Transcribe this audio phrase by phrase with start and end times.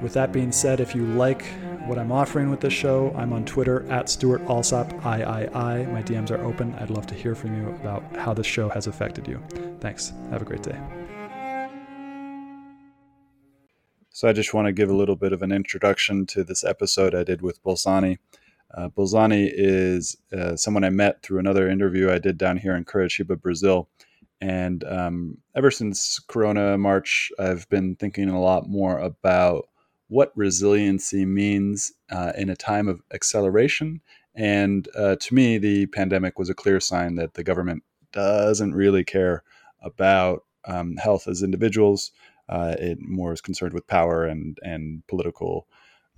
[0.00, 1.44] with that being said, if you like
[1.86, 5.46] what I'm offering with this show, I'm on Twitter at Stewart Alsop III.
[5.52, 6.74] My DMs are open.
[6.74, 9.42] I'd love to hear from you about how this show has affected you.
[9.80, 10.12] Thanks.
[10.30, 10.78] Have a great day.
[14.10, 17.14] So I just want to give a little bit of an introduction to this episode
[17.14, 18.18] I did with Bolzani.
[18.72, 22.84] Uh, Bolzani is uh, someone I met through another interview I did down here in
[22.84, 23.88] Curitiba, Brazil.
[24.40, 29.68] And um, ever since Corona March, I've been thinking a lot more about
[30.14, 34.00] what resiliency means uh, in a time of acceleration.
[34.36, 39.02] And uh, to me, the pandemic was a clear sign that the government doesn't really
[39.02, 39.42] care
[39.82, 42.12] about um, health as individuals.
[42.48, 45.66] Uh, it more is concerned with power and and political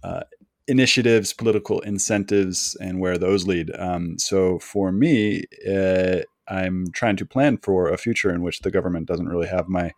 [0.02, 0.24] uh,
[0.68, 3.70] initiatives, political incentives, and where those lead.
[3.78, 8.70] Um, so for me, uh, I'm trying to plan for a future in which the
[8.70, 9.92] government doesn't really have my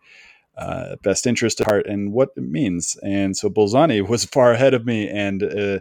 [0.59, 2.97] uh, best interest at heart and what it means.
[3.01, 5.79] And so Bolzani was far ahead of me and uh,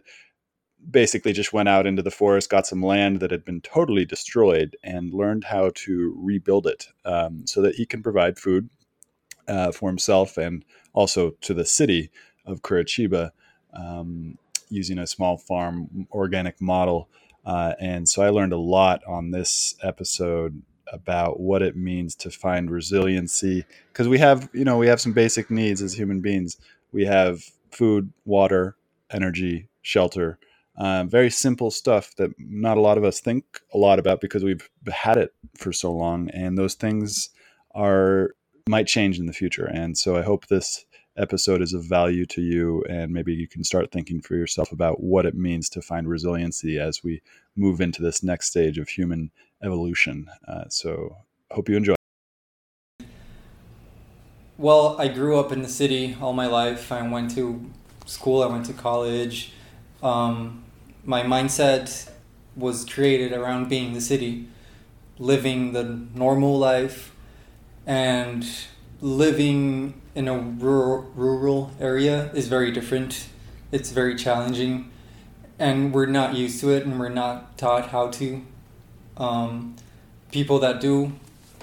[0.88, 4.76] basically just went out into the forest, got some land that had been totally destroyed,
[4.84, 8.70] and learned how to rebuild it um, so that he can provide food
[9.48, 12.10] uh, for himself and also to the city
[12.46, 13.32] of Curitiba
[13.74, 17.08] um, using a small farm organic model.
[17.44, 20.62] Uh, and so I learned a lot on this episode
[20.92, 25.12] about what it means to find resiliency because we have you know we have some
[25.12, 26.56] basic needs as human beings.
[26.92, 28.76] We have food water
[29.10, 30.38] energy shelter
[30.78, 34.44] um, very simple stuff that not a lot of us think a lot about because
[34.44, 37.30] we've had it for so long and those things
[37.74, 38.30] are
[38.68, 39.66] might change in the future.
[39.66, 43.64] And so i hope this episode is of value to you and maybe you can
[43.64, 47.20] start thinking for yourself about what it means to find resiliency as we
[47.56, 49.32] move into this next stage of human
[49.62, 50.26] evolution.
[50.46, 51.16] Uh, so
[51.50, 51.94] hope you enjoy.
[54.56, 56.90] Well, I grew up in the city all my life.
[56.90, 57.64] I went to
[58.06, 59.52] school, I went to college.
[60.02, 60.64] Um,
[61.04, 62.10] my mindset
[62.56, 64.48] was created around being the city,
[65.18, 67.14] living the normal life,
[67.86, 68.44] and
[69.00, 73.28] living in a rural, rural area is very different.
[73.70, 74.90] It's very challenging,
[75.58, 78.42] and we're not used to it, and we're not taught how to
[79.18, 79.76] um,
[80.30, 81.12] people that do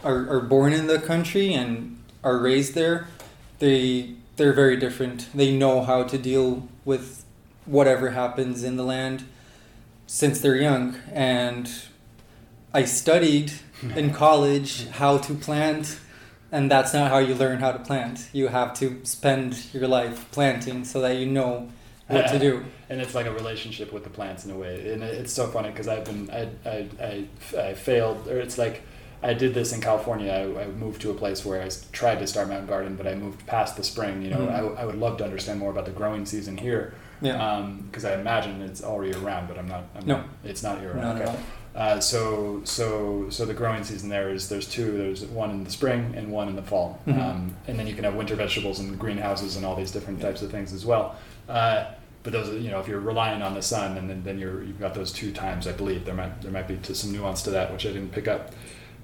[0.04, 3.08] are, are born in the country and are raised there,
[3.60, 5.30] they they're very different.
[5.34, 7.24] They know how to deal with
[7.66, 9.24] whatever happens in the land
[10.08, 10.98] since they're young.
[11.12, 11.72] And
[12.74, 13.54] I studied
[13.96, 16.00] in college how to plant,
[16.52, 18.30] and that's not how you learn how to plant.
[18.34, 21.72] You have to spend your life planting so that you know
[22.08, 22.66] what to do.
[22.88, 24.94] And it's like a relationship with the plants in a way.
[24.94, 28.84] And it's so funny because I've been, I, I, I, I failed, or it's like,
[29.24, 30.32] I did this in California.
[30.32, 33.08] I, I, moved to a place where I tried to start my own garden, but
[33.08, 34.22] I moved past the spring.
[34.22, 34.78] You know, mm-hmm.
[34.78, 36.94] I, I would love to understand more about the growing season here.
[37.22, 37.72] Yeah.
[37.88, 39.86] Because um, I imagine it's already around, but I'm not.
[39.96, 40.18] I'm no.
[40.18, 41.22] Not, it's not year round.
[41.22, 41.36] Okay.
[41.76, 44.98] Uh, so so so the growing season there is there's two.
[44.98, 47.20] There's one in the spring and one in the fall, mm-hmm.
[47.20, 50.42] um, and then you can have winter vegetables and greenhouses and all these different types
[50.42, 51.16] of things as well.
[51.48, 51.86] Uh,
[52.24, 54.80] but those, you know, if you're relying on the sun, and then, then you're you've
[54.80, 55.68] got those two times.
[55.68, 58.28] I believe there might there might be some nuance to that which I didn't pick
[58.28, 58.52] up.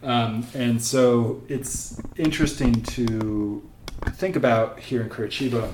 [0.03, 3.67] Um, and so it's interesting to
[4.13, 5.71] think about here in Curitiba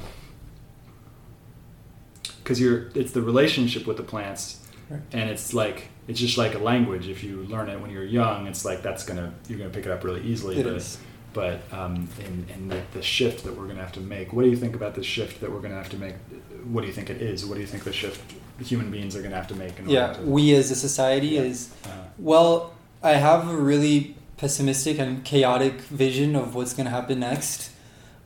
[2.44, 4.60] because you're it's the relationship with the plants,
[4.90, 5.02] right.
[5.14, 7.08] and it's like it's just like a language.
[7.08, 9.92] If you learn it when you're young, it's like that's gonna you're gonna pick it
[9.92, 10.60] up really easily.
[10.60, 10.98] It but, is
[11.38, 14.34] but um, in, in the, the, shift that we're going to have to make.
[14.34, 16.16] What do you think about the shift that we're going to have to make?
[16.64, 17.46] What do you think it is?
[17.46, 19.74] What do you think the shift human beings are going to have to make?
[19.86, 21.42] yeah, to, we as a society yeah.
[21.42, 22.74] is uh, well.
[23.04, 27.70] I have a really pessimistic and chaotic vision of what's going to happen next.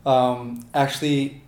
[0.06, 1.42] Um, actually,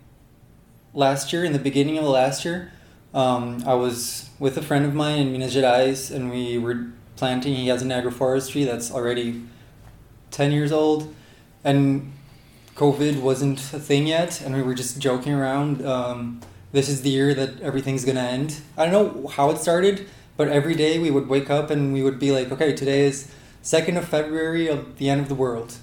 [0.93, 2.73] last year, in the beginning of last year,
[3.15, 7.55] um, I was with a friend of mine in Minas Gerais, and we were planting.
[7.55, 9.45] He has an agroforestry that's already
[10.31, 11.15] ten years old,
[11.65, 12.13] and
[12.77, 15.85] COVID wasn't a thing yet, and we were just joking around.
[15.87, 16.41] Um,
[16.73, 18.61] this is the year that everything's gonna end.
[18.77, 20.07] I don't know how it started,
[20.37, 23.31] but every day we would wake up and we would be like, okay, today is
[23.63, 25.75] second of February of the end of the world.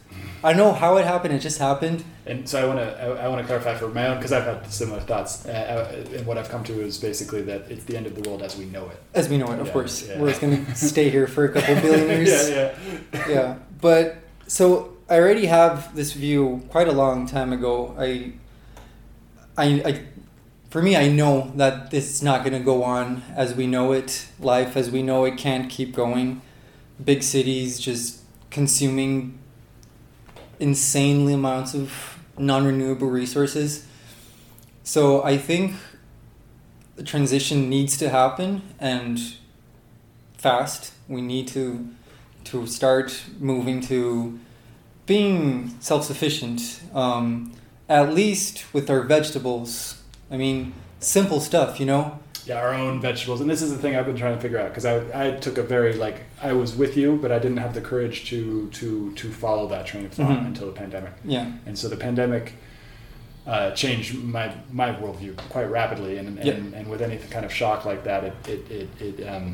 [0.44, 1.33] I don't know how it happened.
[1.36, 2.04] It just happened.
[2.25, 4.44] And so I want to I, I want to clarify for my own because I've
[4.44, 5.45] had similar thoughts.
[5.45, 8.28] Uh, uh, and what I've come to is basically that it's the end of the
[8.28, 8.98] world as we know it.
[9.13, 10.07] As we know it, of Yeah, course.
[10.07, 10.19] yeah.
[10.19, 12.50] We're just gonna stay here for a couple billion years.
[12.50, 12.75] yeah,
[13.13, 13.30] yeah.
[13.30, 14.18] yeah but
[14.48, 17.94] so i already have this view quite a long time ago.
[18.00, 18.31] I
[19.58, 20.02] i, I
[20.69, 23.92] for me i know that this is not going to go on as we know
[23.92, 26.42] it life as we know it can't keep going.
[27.04, 28.22] Big cities just
[28.52, 29.38] consuming
[30.60, 33.86] insanely amounts of non-renewable resources.
[34.84, 35.74] So i think
[36.96, 39.19] the transition needs to happen and
[40.38, 40.94] fast.
[41.10, 41.90] We need to
[42.46, 44.40] to start moving to
[45.16, 46.60] being self-sufficient
[46.94, 47.52] um,
[47.90, 49.72] at least with our vegetables
[50.34, 52.04] i mean simple stuff you know
[52.50, 54.69] Yeah, our own vegetables, and this is the thing I've been trying to figure out
[54.72, 56.18] because I, I took a very like
[56.50, 58.40] I was with you, but I didn't have the courage to
[58.80, 58.88] to
[59.22, 60.50] to follow that train of thought Mhm.
[60.52, 62.46] until the pandemic, yeah and so the pandemic
[63.54, 64.48] uh, changed my
[64.81, 66.78] my worldview quite rapidly, and and, Yeah.
[66.80, 69.48] and with any kind of shock like that, it it it, it um,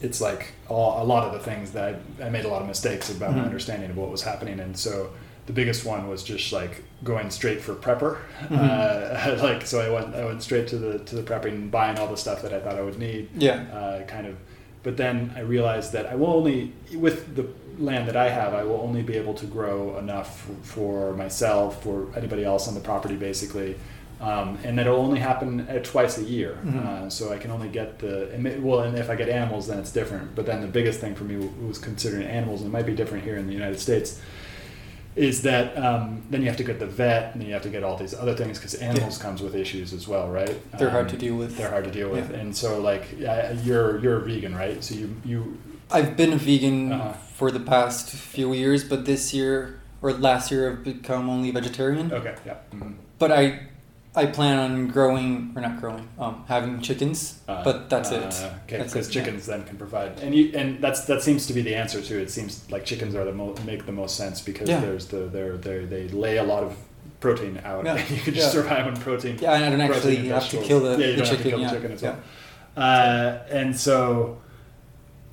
[0.00, 2.68] it's like all, a lot of the things that I, I made a lot of
[2.68, 3.46] mistakes about my Mhm.
[3.46, 5.10] understanding of what was happening, and so
[5.46, 8.18] the biggest one was just like going straight for prepper.
[8.48, 8.58] Mhm.
[8.58, 11.98] Uh, like so, I went I went straight to the to the prepping, and buying
[11.98, 13.28] all the stuff that I thought I would need.
[13.36, 14.34] yeah Uh, kind of,
[14.82, 17.46] but then I realized that I will only with the
[17.78, 22.06] land that I have, I will only be able to grow enough for myself or
[22.16, 23.76] anybody else on the property, basically.
[24.20, 26.86] Um, and that'll only happen uh, twice a year, Mhm.
[26.86, 28.80] uh, so I can only get the and well.
[28.80, 30.34] And if I get animals, then it's different.
[30.34, 31.36] But then the biggest thing for me
[31.68, 34.18] was considering animals, and it might be different here in the United States
[35.16, 37.70] is that um, then you have to get the vet and then you have to
[37.70, 41.06] get all these other things because animals comes with issues as well right they're hard
[41.06, 42.36] Um, to deal with they're hard to deal with Yeah.
[42.40, 45.56] and so like yeah, you're you're a vegan right so you you
[45.90, 47.14] i've been a vegan Uh-huh.
[47.34, 52.12] for the past few years but this year or last year i've become only vegetarian
[52.12, 52.92] okay yeah mhm.
[53.18, 53.58] but i
[54.16, 58.50] i plan on growing or not growing um, having chickens Uh, but that's uh, it
[58.64, 59.22] okay because it, yeah.
[59.24, 62.18] chickens then can provide and you and that's that seems to be the answer too
[62.18, 64.80] it seems like chickens are the mo- make the most sense because Yeah.
[64.80, 66.72] there's the they're, they they lay a lot of
[67.20, 70.48] protein out Yeah, you can just survive on protein yeah and i don't actually have
[70.50, 71.68] to kill the, yeah, you the don't chicken have to kill yeah.
[71.68, 72.10] the chicken as yeah.
[72.10, 72.20] well
[72.76, 74.38] uh, and so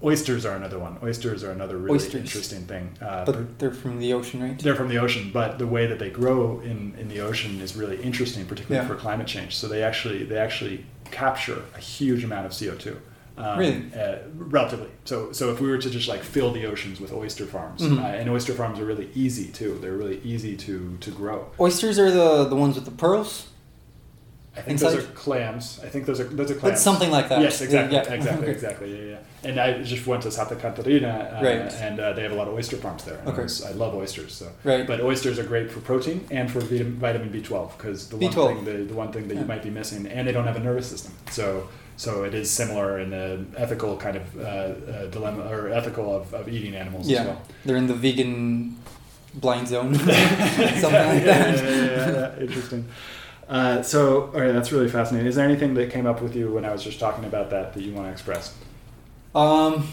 [0.04, 2.16] oysters are another one oysters are another really Oysters.
[2.16, 5.68] interesting thing uh, but they're from the ocean right they're from the ocean, but the
[5.68, 8.88] way that they grow in, in the ocean is really interesting, particularly Yeah.
[8.94, 9.56] for climate change.
[9.56, 12.98] So they actually they actually capture a huge amount of CO two.
[13.38, 13.84] Um, Really?
[14.00, 14.90] Uh, relatively.
[15.06, 18.00] So so if we were to just like fill the oceans with oyster farms, Mhm.
[18.00, 19.78] uh, and oyster farms are really easy too.
[19.82, 21.48] They're really easy to to grow.
[21.60, 23.48] oysters are the the ones with the pearls
[24.56, 25.80] I think those are clams.
[25.84, 26.74] I think those are those are clams.
[26.76, 28.02] but something like that Yes, exactly, yeah.
[28.14, 28.52] exactly, Okay.
[28.52, 28.90] exactly.
[28.96, 29.12] Yeah,
[29.44, 29.50] yeah.
[29.50, 31.10] And I just went to Santa Catarina,
[31.40, 31.74] uh, Right.
[31.86, 33.20] and uh, they have a lot of oyster farms there.
[33.26, 33.48] Okay.
[33.68, 34.48] I love oysters, so.
[34.64, 38.48] right But oysters are great for protein and for vitamin B12 because the one B12.
[38.56, 40.66] thing the, the one thing that you might be missing, and they don't have a
[40.70, 41.14] nervous system.
[41.32, 46.16] So so it is similar in the ethical kind of uh, uh, dilemma or ethical
[46.16, 47.22] of, of eating animals Yeah.
[47.22, 47.42] as well.
[47.66, 48.78] they're in the vegan
[49.34, 49.94] blind zone
[50.84, 52.46] something like Yeah, that yeah, yeah, yeah, yeah.
[52.46, 52.86] Interesting.
[53.48, 55.28] Uh, so, right, that's really fascinating.
[55.28, 57.74] Is there anything that came up with you when I was just talking about that
[57.74, 58.56] that you want to express?
[59.36, 59.88] Um,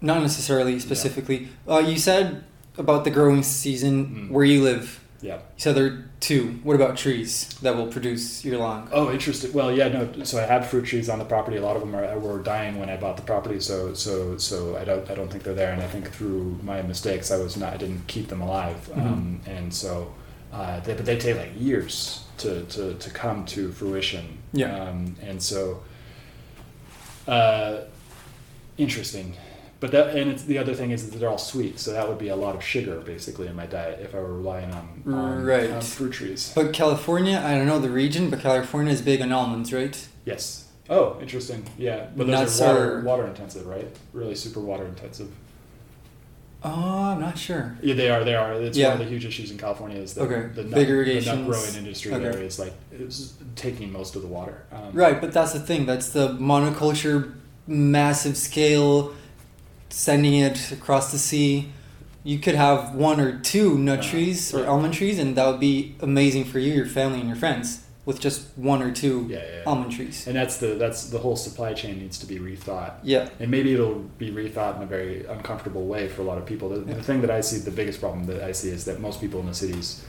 [0.00, 1.48] not necessarily specifically.
[1.68, 2.44] Uh, you said
[2.78, 4.30] about the growing season Mm.
[4.30, 5.00] where you live.
[5.20, 5.34] Yeah.
[5.34, 6.60] You said there are two.
[6.62, 8.88] What about trees that will produce year long?
[8.90, 9.52] Oh, interesting.
[9.52, 10.08] Well, yeah, no.
[10.24, 11.58] So I had fruit trees on the property.
[11.58, 13.60] A lot of them are, were dying when I bought the property.
[13.60, 15.72] So, so, so I don't, I don't think they're there.
[15.72, 18.88] And I think through my mistakes, I was not, I didn't keep them alive.
[18.94, 19.06] Mhm.
[19.06, 20.14] Um, and so,
[20.52, 24.38] uh, they, but they take like years to, to, to come to fruition.
[24.52, 24.74] Yeah.
[24.84, 25.82] Um, and so,
[27.28, 27.80] uh,
[28.78, 29.36] interesting.
[29.78, 32.18] But that, and it's, the other thing is that they're all sweet, so that would
[32.18, 35.44] be a lot of sugar basically in my diet if I were relying on, on,
[35.44, 35.70] Right.
[35.70, 36.52] on fruit trees.
[36.54, 39.96] But California, I don't know the region, but California is big on almonds, right?
[40.26, 40.66] Yes.
[40.90, 41.64] Oh, interesting.
[41.78, 43.88] Yeah, but those Nuts are water, are- water intensive, right?
[44.12, 45.30] Really super water intensive.
[46.62, 47.76] Oh, I'm not sure.
[47.82, 48.22] Yeah, they are.
[48.22, 48.52] They are.
[48.54, 48.88] It's Yeah.
[48.88, 50.48] one of the huge issues in California is that Okay.
[50.54, 52.44] the, nut, Big the nut growing industry there Okay.
[52.44, 54.62] is like it's taking most of the water.
[54.70, 55.86] Um, Right, but that's the thing.
[55.86, 57.32] That's the monoculture,
[57.66, 59.14] massive scale,
[59.88, 61.70] sending it across the sea.
[62.24, 65.60] You could have one or two nut Uh, trees or almond trees, and that would
[65.60, 67.80] be amazing for you, your family, and your friends.
[68.06, 69.62] With just one or two Yeah, yeah.
[69.66, 70.26] almond trees.
[70.26, 72.94] and that's the that's the whole supply chain needs to be rethought.
[73.02, 73.28] Yeah.
[73.38, 76.68] and maybe it'll be rethought in a very uncomfortable way for a lot of people.
[76.70, 76.94] The, Yeah.
[76.96, 79.40] the thing that I see, the biggest problem that I see is that most people
[79.40, 80.02] in the cities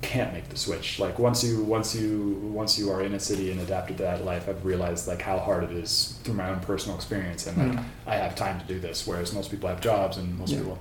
[0.00, 0.98] can't make the switch.
[0.98, 4.24] Like once you once you once you are in a city and adapted to that
[4.24, 7.46] life, I've realized like how hard it is through my own personal experience.
[7.46, 7.84] And like Mm.
[8.06, 10.58] I have time to do this, whereas most people have jobs and most Yeah.
[10.60, 10.78] people.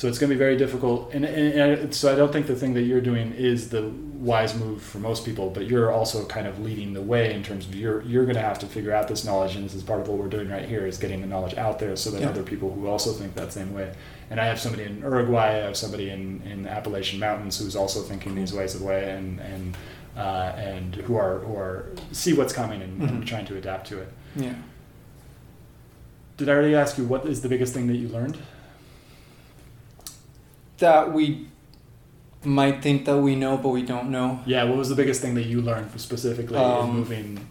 [0.00, 2.56] So it's going to be very difficult, and, and, and so I don't think the
[2.56, 3.82] thing that you're doing is the
[4.14, 5.50] wise move for most people.
[5.50, 8.40] But you're also kind of leading the way in terms of you're you're going to
[8.40, 10.66] have to figure out this knowledge, and this is part of what we're doing right
[10.66, 12.30] here is getting the knowledge out there so that Yeah.
[12.30, 13.92] other people who also think that same way.
[14.30, 17.76] And I have somebody in Uruguay, I have somebody in, in the Appalachian Mountains who's
[17.76, 19.76] also thinking these ways of way, and and
[20.16, 23.26] uh, and who are who are see what's coming and, and Mhm.
[23.26, 24.10] trying to adapt to it.
[24.34, 24.54] Yeah.
[26.38, 28.38] Did I already ask you what is the biggest thing that you learned?
[30.80, 31.46] That we
[32.44, 34.40] might think that we know, but we don't know.
[34.46, 37.46] Yeah, what was the biggest thing that you learned specifically in Um, moving?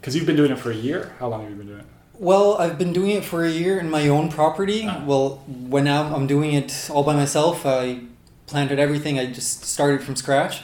[0.00, 1.12] Because you've been doing it for a year.
[1.18, 1.86] How long have you been doing it?
[2.18, 4.86] Well, I've been doing it for a year in my own property.
[4.86, 5.02] Ah.
[5.04, 8.00] Well, when I'm, I'm doing it all by myself, I
[8.46, 9.18] planted everything.
[9.18, 10.62] I just started from scratch.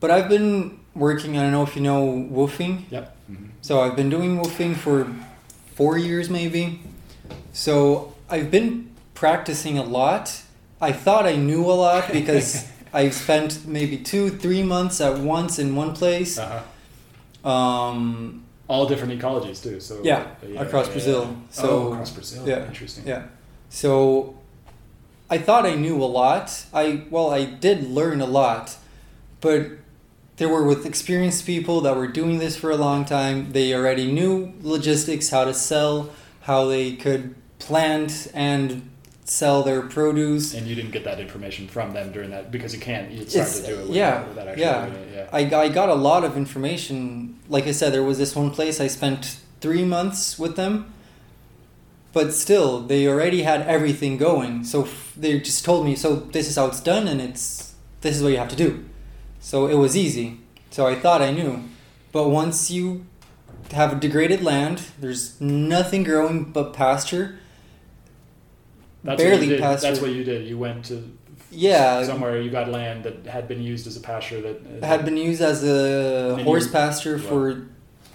[0.00, 2.84] But I've been working, I don't know if you know WWOOFing.
[2.90, 3.16] Yep.
[3.30, 3.44] Mm-hmm.
[3.60, 5.06] So I've been doing WWOOFing for
[5.74, 6.80] four years maybe.
[7.52, 8.89] So I've been
[9.20, 10.42] practicing a lot.
[10.80, 15.58] I thought I knew a lot because I spent maybe two, three months at once
[15.58, 16.38] in one place.
[16.38, 17.48] Uh-huh.
[17.48, 19.78] Um, All different ecologies too.
[19.78, 21.36] So Yeah, across Brazil.
[21.50, 22.48] So, oh, across Brazil.
[22.48, 23.06] yeah, Interesting.
[23.06, 23.24] yeah.
[23.68, 24.38] So
[25.28, 26.64] I thought I knew a lot.
[26.72, 28.76] I well, I did learn a lot,
[29.42, 29.62] but
[30.38, 33.52] there were with experienced people that were doing this for a long time.
[33.52, 36.08] They already knew logistics, how to sell,
[36.48, 38.89] how they could plant and
[39.30, 40.54] sell their produce.
[40.54, 43.06] And you didn't get that information from them during that because you can't.
[43.12, 44.86] Start It's- to do it yeah, without actually yeah.
[44.86, 45.08] it.
[45.14, 45.58] Yeah.
[45.58, 47.38] I, I got a lot of information.
[47.48, 50.92] Like I said, there was this one place I spent three months with them,
[52.12, 54.64] but still, they already had everything going.
[54.64, 58.16] So f- they just told me, so this is how it's done, and it's this
[58.16, 58.84] is what you have to do.
[59.38, 60.40] So it was easy.
[60.72, 61.62] So I thought I knew,
[62.10, 63.06] but once you
[63.70, 67.38] have a degraded land, there's nothing growing but pasture.
[69.04, 69.60] That's barely what you did.
[69.60, 69.86] pasture.
[69.88, 70.46] That's what you did.
[70.46, 71.10] You went to
[71.50, 72.40] Yeah, somewhere.
[72.40, 75.64] You got land that had been used as a pasture that had been used as
[75.64, 77.24] a horse pasture Right.
[77.28, 77.62] for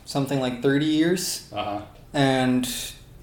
[0.05, 1.47] something like thirty years.
[1.51, 1.81] Uh huh.
[2.13, 2.67] and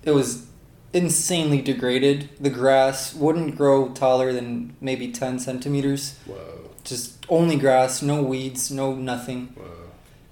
[0.04, 0.46] it was
[0.92, 2.28] insanely degraded.
[2.40, 6.18] The grass wouldn't grow taller than maybe 10 centimeters.
[6.26, 6.36] Whoa.
[6.84, 9.54] Just only grass, no weeds, no nothing.
[9.56, 9.64] Whoa.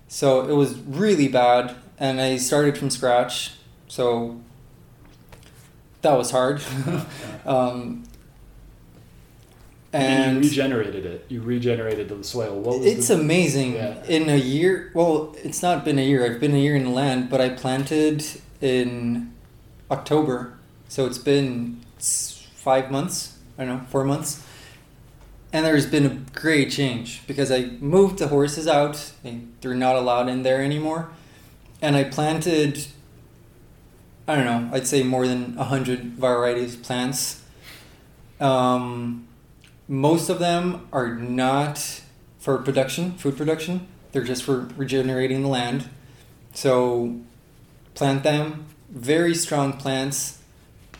[0.08, 3.52] So it was really bad, and I started from scratch.
[3.88, 4.40] So
[6.02, 6.60] that was hard.
[6.86, 7.04] Yeah.
[7.46, 8.04] um,
[9.92, 11.26] And, and you regenerated it.
[11.28, 12.60] You regenerated the soil.
[12.60, 13.74] What was it's the, amazing.
[13.74, 14.02] Yeah.
[14.04, 16.24] In a year, well, it's not been a year.
[16.24, 18.24] I've been a year in the land, but I planted
[18.60, 19.32] in
[19.90, 20.56] October,
[20.88, 23.38] so it's been five months.
[23.58, 24.46] I don't know, four months.
[25.52, 29.12] And there's been a great change because I moved the horses out.
[29.24, 31.10] They, they're not allowed in there anymore.
[31.82, 32.86] And I planted,
[34.30, 37.42] I don't know, I'd say more than a hundred varieties of plants.
[38.38, 39.26] Um,
[39.88, 42.00] most of them are not
[42.38, 43.88] for production, food production.
[44.12, 45.88] They're just for regenerating the land.
[46.54, 47.20] So
[47.96, 50.38] plant them, very strong plants,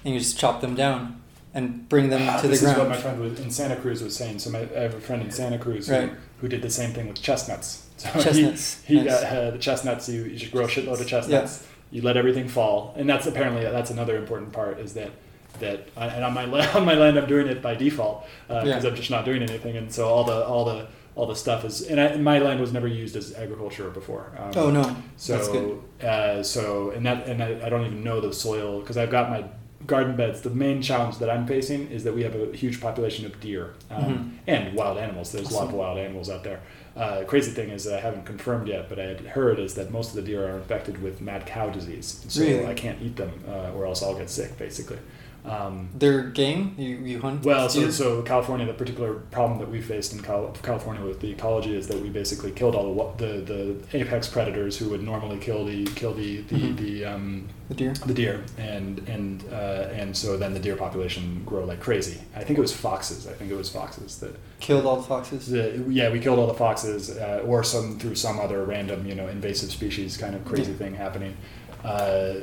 [0.04, 1.22] and you just chop them down
[1.54, 2.52] and bring them Ah, to the ground.
[2.52, 4.40] this is what my friend was, in Santa Cruz was saying.
[4.40, 6.12] So my, I have a friend in Santa Cruz who, Right.
[6.40, 7.86] who did the same thing with chestnuts.
[8.00, 9.20] So Chestnuts, He, he nice.
[9.22, 10.08] got uh, the chestnuts.
[10.08, 11.66] You, you should grow a shitload of chestnuts.
[11.90, 15.10] You let everything fall, and that's apparently that's another important part is that
[15.58, 16.44] that and on my
[16.74, 18.90] on my land I'm doing it by default because Yeah.
[18.90, 21.82] I'm just not doing anything, and so all the all the all the stuff is
[21.82, 24.32] and, I, and my land was never used as agriculture before.
[24.38, 25.80] Um, Oh no, so, that's good.
[26.06, 29.28] uh, so, and that, and I, I don't even know the soil because I've got
[29.28, 29.44] my
[29.88, 30.40] garden beds.
[30.42, 33.74] The main challenge that I'm facing is that we have a huge population of deer
[33.90, 34.30] um, Mhm.
[34.46, 35.32] and wild animals.
[35.32, 36.60] There's a lot of wild animals out there.
[37.00, 39.90] Uh, crazy thing is, that I haven't confirmed yet, but I had heard is that
[39.90, 42.22] most of the deer are infected with mad cow disease.
[42.28, 42.66] So Really?
[42.66, 44.98] I can't eat them, uh, or else I'll get sick, basically.
[45.44, 47.44] Um, Their game you you hunt.
[47.44, 51.30] well, so, so California, the particular problem that we faced in Cal- California with the
[51.30, 55.38] ecology is that we basically killed all the the, the apex predators who would normally
[55.38, 56.76] kill the kill the the, Mhm.
[56.76, 57.94] the um, the deer.
[58.04, 62.18] the deer, and and uh, and so then the deer population grow like crazy.
[62.36, 63.26] I think it was foxes.
[63.26, 65.46] I think it was foxes that Killed all the foxes.
[65.48, 69.14] the, yeah, we killed all the foxes, uh, or some through some other random, you
[69.14, 70.78] know, invasive species kind of crazy Yeah.
[70.78, 71.34] thing happening.
[71.82, 72.34] Uh,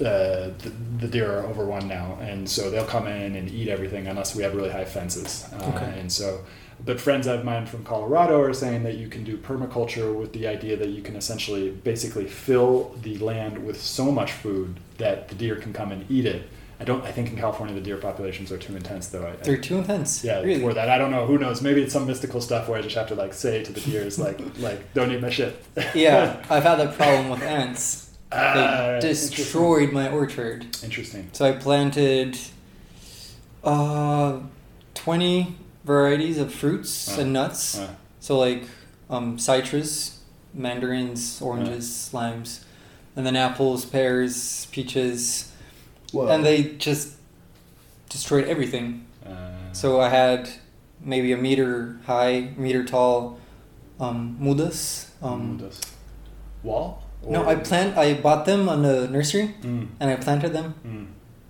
[0.00, 4.06] uh, the, the deer are overrun now, and so they'll come in and eat everything
[4.06, 5.46] unless we have really high fences.
[5.52, 5.98] Uh, Okay.
[5.98, 6.40] And so,
[6.84, 10.46] but friends of mine from Colorado are saying that you can do permaculture with the
[10.46, 15.34] idea that you can essentially basically fill the land with so much food that the
[15.34, 16.42] deer can come and eat it.
[16.78, 17.02] I don't.
[17.04, 19.24] I think in California the deer populations are too intense, though.
[19.24, 20.22] I, I- They're too intense.
[20.22, 20.60] yeah, really.
[20.60, 20.90] for that.
[20.90, 21.24] I don't know.
[21.24, 21.62] Who knows?
[21.62, 24.18] Maybe it's some mystical stuff where I just have to like say to the deers,
[24.18, 25.56] like, like, don't eat my shit.
[25.94, 28.05] yeah, I've had that problem with ants.
[28.30, 30.66] They Ah, destroyed my orchard.
[30.82, 31.28] Interesting.
[31.32, 32.36] So I planted
[33.64, 34.40] uh,
[34.94, 37.78] 20 varieties of fruits Uh, and nuts.
[37.78, 37.88] Uh,
[38.20, 38.64] So like
[39.08, 40.18] um, citrus,
[40.52, 42.64] mandarins, oranges, limes,
[43.14, 45.52] and then apples, pears, peaches,
[46.12, 47.14] and they just
[48.08, 49.06] destroyed everything.
[49.24, 50.48] Uh, So I had
[51.00, 53.38] maybe a meter high, meter tall
[54.00, 55.06] um, mudas.
[55.22, 55.80] Um, does
[56.64, 57.02] wall?
[57.28, 57.96] No, I plant.
[57.98, 60.74] I bought them on the nursery Mm, and I planted them.
[60.86, 61.06] mm.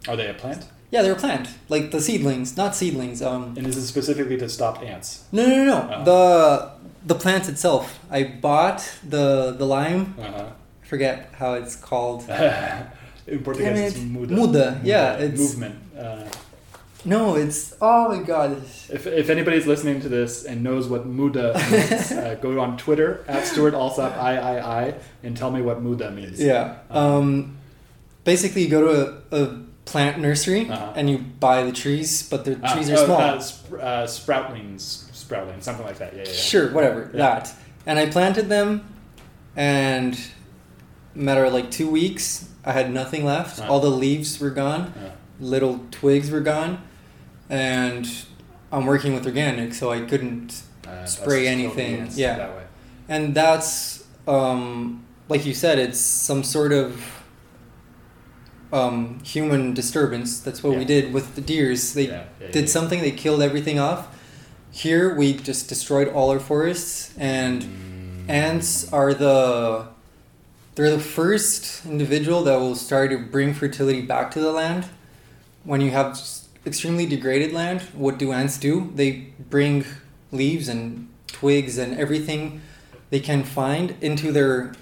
[0.08, 0.64] Are they a plant?
[0.92, 3.20] Yeah, they're a plant, like the seedlings, not seedlings.
[3.20, 5.24] Um, And is it specifically to stop ants?
[5.32, 5.78] no, no, no, no.
[5.92, 6.04] Oh.
[6.04, 7.98] The the plant itself.
[8.10, 10.14] I bought the the lime.
[10.18, 10.44] Uh-huh.
[10.82, 12.22] I forget how it's called.
[13.26, 14.02] In Portuguese, Damn it's it.
[14.16, 14.34] muda.
[14.34, 15.74] Muda, yeah, it's- movement.
[15.98, 16.22] Uh,
[17.06, 18.52] No, it's oh my god.
[18.90, 23.24] if, if anybody's listening to this and knows what muda means, uh, go on Twitter
[23.28, 26.40] at Stewart Alsop I I I and tell me what muda means.
[26.42, 26.78] Yeah.
[26.90, 27.56] Um,
[28.24, 28.92] basically, you go to
[29.32, 30.92] a, a plant nursery Uh-huh.
[30.96, 33.20] and you buy the trees, but the Ah, trees are oh, small.
[33.20, 34.82] Uh, sp- uh, sproutlings,
[35.12, 36.12] sproutlings, something like that.
[36.12, 36.28] Yeah, yeah.
[36.28, 36.34] yeah.
[36.34, 37.18] Sure, whatever Yeah.
[37.18, 37.54] that.
[37.86, 38.82] And I planted them,
[39.54, 40.18] and
[41.14, 43.60] matter of like two weeks, I had nothing left.
[43.60, 43.68] Wow.
[43.68, 45.10] All the leaves were gone, Yeah.
[45.38, 46.82] little twigs were gone,
[47.50, 48.06] and
[48.72, 50.62] I'm working with organic, so I couldn't.
[50.86, 52.36] Uh, Spray anything, yeah.
[52.36, 52.68] That.
[53.08, 57.22] And that's um, like you said, it's some sort of
[58.72, 60.40] um, human disturbance.
[60.40, 61.94] That's what we did with the deers.
[61.94, 62.70] They Yeah, yeah, did yeah.
[62.70, 63.00] something.
[63.00, 64.08] They killed everything off.
[64.70, 68.30] Here we just destroyed all our forests, and Mm.
[68.30, 69.86] ants are the
[70.74, 74.84] they're the first individual that will start to bring fertility back to the land.
[75.64, 76.16] When you have
[76.66, 78.92] extremely degraded land, what do ants do?
[78.94, 79.84] They bring
[80.32, 82.60] leaves and twigs and everything
[83.10, 84.74] they can find into their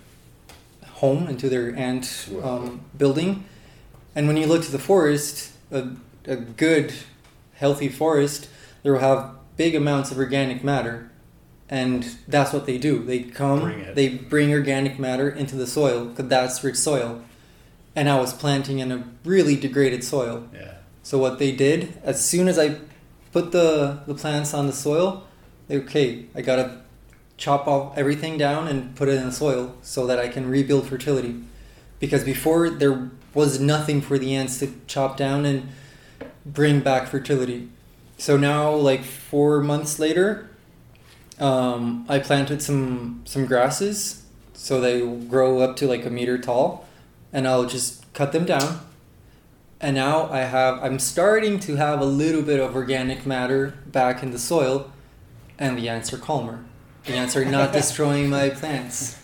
[0.87, 3.45] home, into their ant um, building.
[4.15, 5.91] And when you look to the forest, a,
[6.25, 6.95] a good,
[7.55, 8.49] healthy forest,
[8.83, 11.11] there will have big amounts of organic matter.
[11.69, 13.03] And that's what they do.
[13.05, 17.23] They come, Bring they bring organic matter into the soil because that's rich soil.
[17.97, 20.49] And I was planting in a really degraded soil.
[20.53, 20.75] Yeah.
[21.05, 22.79] So what they did, as soon as I
[23.31, 25.25] put the, the plants on the soil,
[25.69, 26.81] they, okay, I gotta
[27.37, 30.89] chop off everything down and put it in the soil so that I can rebuild
[30.89, 31.43] fertility.
[32.01, 35.69] Because before there was nothing for the ants to chop down and
[36.47, 37.69] bring back fertility.
[38.17, 40.49] So now, like four months later,
[41.39, 44.23] um, I planted some some grasses,
[44.55, 46.87] so they grow up to like a meter tall,
[47.33, 48.81] and I'll just cut them down.
[49.85, 54.23] And now I have I'm starting to have a little bit of organic matter back
[54.23, 54.91] in the soil,
[55.59, 56.65] and the ants are calmer.
[57.05, 59.21] The ants are not destroying my plants.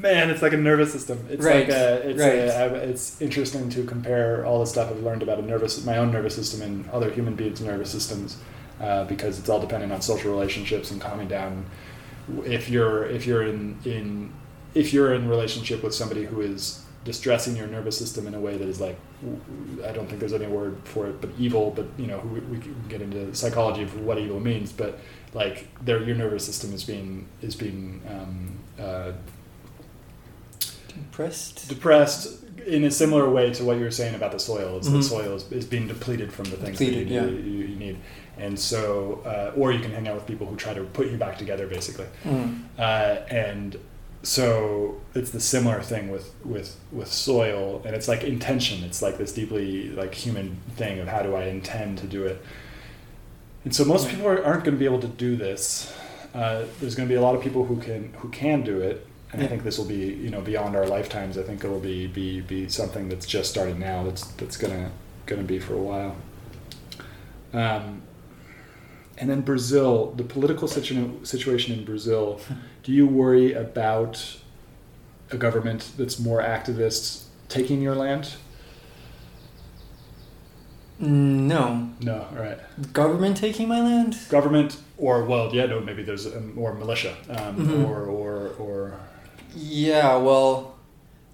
[0.00, 1.26] Man, it's like a nervous system.
[1.28, 2.36] It's Right, like a, it's right.
[2.36, 6.10] a, it's interesting to compare all the stuff I've learned about a nervous, my own
[6.10, 8.38] nervous system and other human beings' nervous systems,
[8.80, 11.66] uh, because it's all dependent on social relationships and calming down.
[12.46, 14.32] If you're if you're in in
[14.74, 18.54] if you're in relationship with somebody who is distressing your nervous system in a way
[18.60, 18.98] that is like
[19.88, 21.72] I don't think there's any word for it, but evil.
[21.74, 24.72] But you know, we, we can get into psychology of what evil means.
[24.72, 24.98] But
[25.32, 29.12] like, their your nervous system is being is being um, uh,
[31.10, 31.68] Depressed.
[31.68, 34.78] depressed in a similar way to what you were saying about the soil.
[34.78, 34.92] Is Mhm.
[34.92, 37.26] the soil is, is being depleted from the things Depleted, that you, yeah.
[37.26, 37.96] you, you need,
[38.36, 41.16] and so uh, or you can hang out with people who try to put you
[41.16, 42.06] back together, basically.
[42.24, 42.64] Mm.
[42.78, 42.82] Uh,
[43.30, 43.76] and
[44.28, 48.84] so it's the similar thing with with with soil, and it's like intention.
[48.84, 52.44] It's like this deeply like human thing of how do I intend to do it.
[53.64, 55.96] And so most people are, aren't going to be able to do this.
[56.34, 59.06] Uh, there's going to be a lot of people who can who can do it,
[59.32, 61.38] and I think this will be you know beyond our lifetimes.
[61.38, 64.04] I think it will be be be something that's just starting now.
[64.04, 64.90] That's that's gonna
[65.24, 66.16] gonna be for a while.
[67.54, 68.02] Um,
[69.18, 72.40] and then Brazil, the political situ- situation in Brazil.
[72.82, 74.38] Do you worry about
[75.30, 78.34] a government that's more activists taking your land?
[81.00, 81.90] No.
[82.00, 82.58] No, all right.
[82.92, 84.16] Government taking my land?
[84.28, 87.88] Government, or well, yeah, no, maybe there's a, more militia, um, Mhm.
[87.88, 89.00] or or or
[89.54, 90.74] Yeah, well,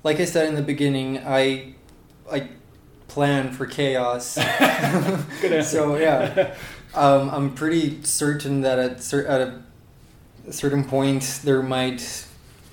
[0.03, 1.75] like I said in the beginning, I
[2.31, 2.49] I
[3.09, 4.35] plan for chaos.
[5.41, 5.63] Good answer.
[5.79, 6.55] so yeah,
[6.95, 9.41] um, I'm pretty certain that at, cer- at
[10.49, 12.27] a certain point there might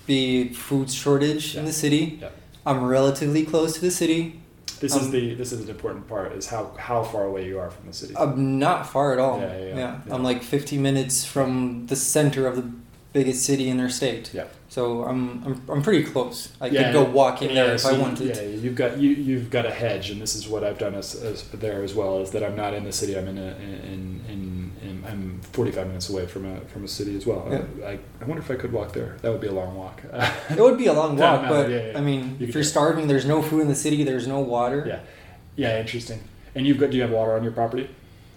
[0.06, 2.20] be food shortage in the city.
[2.22, 2.30] Yeah.
[2.66, 4.40] I'm relatively close to the city.
[4.80, 7.60] This is Um, the this is an important part is how how far away you
[7.60, 8.16] are from the city.
[8.18, 9.40] I'm not far at all.
[9.40, 9.76] Yeah, yeah, yeah.
[10.08, 10.14] Yeah.
[10.14, 12.68] I'm like 50 minutes from the center of the
[13.14, 14.32] biggest city in our state.
[14.34, 14.46] Yeah.
[14.72, 16.48] So I'm I'm, I'm pretty close.
[16.62, 18.38] I Yeah, could go walk in Yeah, there if so I wanted.
[18.38, 21.14] Yeah, you've got you you've got a hedge, and this is what I've done as,
[21.14, 22.22] as there as well.
[22.22, 23.18] Is that I'm not in the city.
[23.18, 27.18] I'm in a in in, in I'm 45 minutes away from a from a city
[27.18, 27.46] as well.
[27.52, 27.86] Yeah.
[27.86, 29.18] I, I wonder if I could walk there.
[29.22, 30.04] That would be a long walk.
[30.50, 31.92] It would be a long walk, but yeah.
[31.98, 34.06] I mean, You if you're starving, there's no food in the city.
[34.06, 34.86] There's no water.
[34.88, 35.00] Yeah.
[35.58, 36.22] yeah, interesting.
[36.56, 37.90] And you've got do you have water on your property?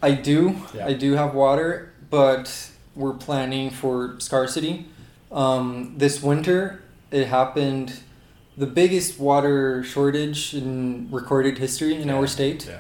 [0.03, 0.57] I do.
[0.83, 4.87] I do have water, but we're planning for scarcity.
[5.35, 8.01] Um, this winter, it happened
[8.57, 12.15] the biggest water shortage in recorded history in Yeah.
[12.15, 12.67] our state.
[12.69, 12.79] Yeah.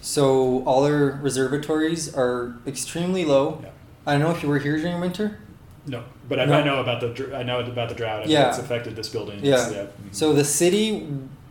[0.00, 3.60] So all our reservatories are extremely low.
[3.62, 3.68] Yeah.
[4.04, 5.38] I don't know if you were here during winter.
[5.86, 6.54] No, but I, No.
[6.54, 8.22] I know about the I know about the drought.
[8.22, 8.48] and Yeah.
[8.48, 9.38] it's affected this building.
[9.42, 9.54] Yeah.
[9.54, 9.88] It's- mhm.
[10.10, 11.06] So the city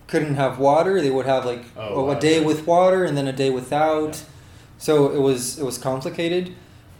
[0.07, 1.01] couldn't have water.
[1.01, 4.15] They would have like Oh, a, a day with water and then a day without.
[4.17, 4.23] Yeah.
[4.77, 6.51] So it was it was complicated,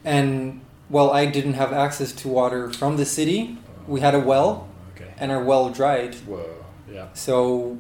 [0.06, 0.62] and
[0.92, 3.58] well, I didn't have access to water from the city.
[3.88, 5.12] We had a well, Okay.
[5.20, 6.14] and our well dried.
[6.28, 6.46] Whoa.
[6.92, 7.08] Yeah.
[7.14, 7.78] So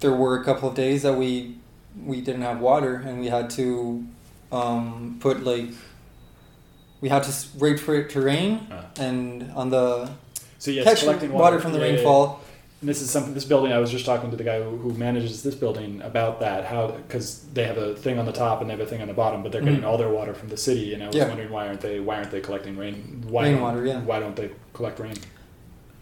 [0.00, 1.54] there were a couple of days that we
[2.04, 4.04] we didn't have water, and we had to
[4.52, 5.70] um, put like
[7.00, 8.82] we had to wait for it to rain, Uh.
[9.06, 10.10] and on the
[10.58, 12.04] So yes, catch collecting water, water, from the Yeah, yeah, yeah.
[12.80, 13.34] And this is something.
[13.34, 16.38] This building, I was just talking to the guy who, who manages this building about
[16.40, 16.64] that.
[16.64, 19.08] How because they have a thing on the top and they have a thing on
[19.08, 19.86] the bottom, but they're getting Mhm.
[19.86, 20.94] all their water from the city.
[20.94, 21.26] And I was Yeah.
[21.28, 23.24] wondering why aren't they why aren't they collecting rain?
[23.28, 24.00] Why Rainwater, yeah.
[24.00, 25.14] Why don't they collect rain?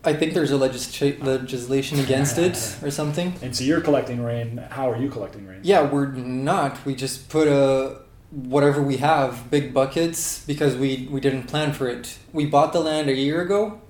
[0.05, 3.35] I think there's a legisla- legislation against it or something.
[3.43, 4.63] And so you're collecting rain.
[4.71, 5.61] How are you collecting rain?
[5.63, 6.85] Yeah, we're not.
[6.85, 7.97] We just put a
[8.31, 12.19] whatever we have, big buckets, because we we didn't plan for it.
[12.35, 13.81] We bought the land a year ago,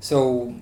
[0.00, 0.54] so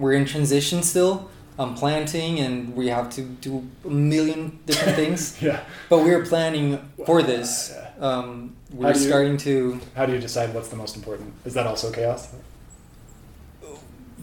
[0.00, 1.30] we're in transition still.
[1.58, 5.40] I'm planting, and we have to do a million different things.
[5.42, 5.60] Yeah.
[5.90, 7.72] But we're planning for this.
[7.74, 8.06] Yeah.
[8.08, 9.78] Um, we're you- starting to.
[9.94, 11.34] How do you decide what's the most important?
[11.44, 12.32] Is that also chaos?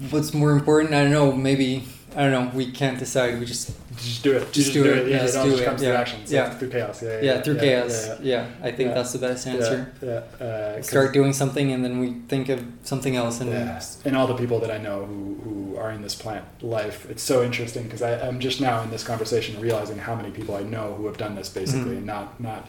[0.10, 0.94] What's more important?
[0.94, 1.32] I don't know.
[1.32, 1.84] Maybe
[2.18, 2.52] I don't know.
[2.58, 3.40] We can't decide.
[3.40, 4.42] We just Just do it.
[4.48, 5.08] You Just do it.
[5.08, 5.66] Yeah, Just it all do just it.
[5.66, 5.88] comes Yeah.
[5.90, 6.20] through action.
[6.26, 6.50] So Yeah.
[6.58, 7.04] through chaos.
[7.04, 7.20] Yeah.
[7.22, 8.08] yeah, through chaos.
[8.08, 8.16] Yeah.
[8.22, 8.96] Yeah, I think Yeah.
[8.96, 9.92] that's the best answer.
[10.02, 10.46] Yeah.
[10.46, 13.98] Uh, Start doing something, and then we think of something else, and Yes.
[14.06, 17.24] And all the people that I know who, who are in this plant life, it's
[17.24, 20.96] so interesting because I'm just now in this conversation realizing how many people I know
[20.98, 21.98] who have done this basically, Mhm.
[22.02, 22.68] and not not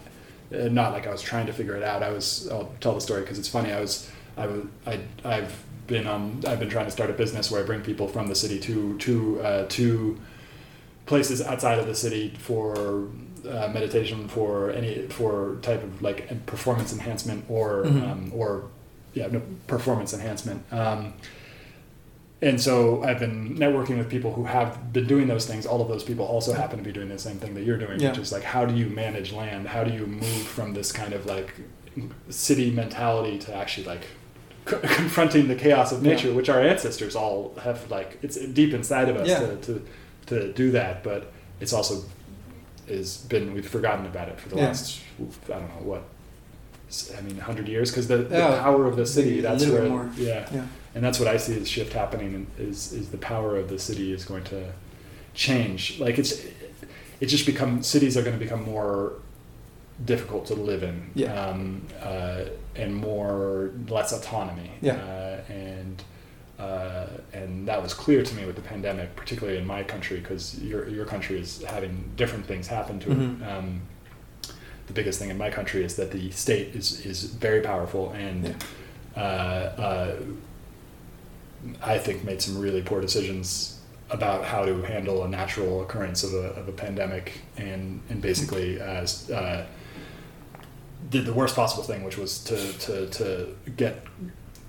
[0.55, 2.03] uh, not like I was trying to figure it out.
[2.03, 2.49] I was.
[2.51, 3.71] I'll tell the story because it's funny.
[3.71, 4.09] I was.
[4.37, 4.61] I was.
[4.87, 4.95] I.
[5.25, 5.53] I've
[5.89, 6.43] been on.
[6.47, 8.97] I've been trying to start a business where I bring people from the city to
[8.99, 10.21] to uh, to
[11.07, 13.09] places outside of the city for
[13.49, 18.03] uh, meditation for any for type of like performance enhancement or Mhm.
[18.11, 18.65] um, or
[19.15, 21.15] yeah no, performance enhancement um,
[22.43, 25.67] and so I've been networking with people who have been doing those things.
[25.67, 27.99] All of those people also happen to be doing the same thing that you're doing,
[27.99, 28.11] Yeah.
[28.11, 29.67] which is like, how do you manage land?
[29.67, 31.53] How do you move from this kind of like
[32.29, 34.07] city mentality to actually like
[34.69, 36.13] c- confronting the chaos of Yeah.
[36.13, 39.41] nature, which our ancestors all have like it's deep inside of us Yeah.
[39.41, 39.83] to, to
[40.27, 42.05] to do that, but it's also
[42.87, 44.67] is been we've forgotten about it for the Yeah.
[44.69, 46.05] last I don't know what
[47.17, 49.41] I mean, hundred years because the, the Yeah, power of the city.
[49.43, 50.11] That's where, more.
[50.17, 50.65] yeah, Yeah.
[50.95, 52.47] and that's what I see as shift happening.
[52.59, 54.73] Is is the power of the city is going to
[55.35, 55.99] change?
[56.01, 56.33] Like it's
[57.21, 59.13] it just become cities are going to become more
[60.05, 61.33] difficult to live in, Yeah.
[61.41, 62.45] um, uh,
[62.77, 64.95] and more less autonomy, Yeah.
[64.95, 66.03] uh, and.
[66.59, 70.59] Uh, and that was clear to me with the pandemic, particularly in my country, because
[70.61, 73.41] your your country is having different things happen to Mhm.
[73.41, 73.49] it.
[73.49, 73.81] Um,
[74.89, 78.57] the biggest thing in my country is that the state is is very powerful and
[79.17, 79.23] Yeah.
[79.23, 80.15] uh, uh,
[81.83, 83.79] I think made some really poor decisions
[84.11, 88.81] about how to handle a natural occurrence of a, of a pandemic and and basically
[88.81, 89.65] uh, uh,
[91.11, 94.05] did the worst possible thing, which was to, to, to get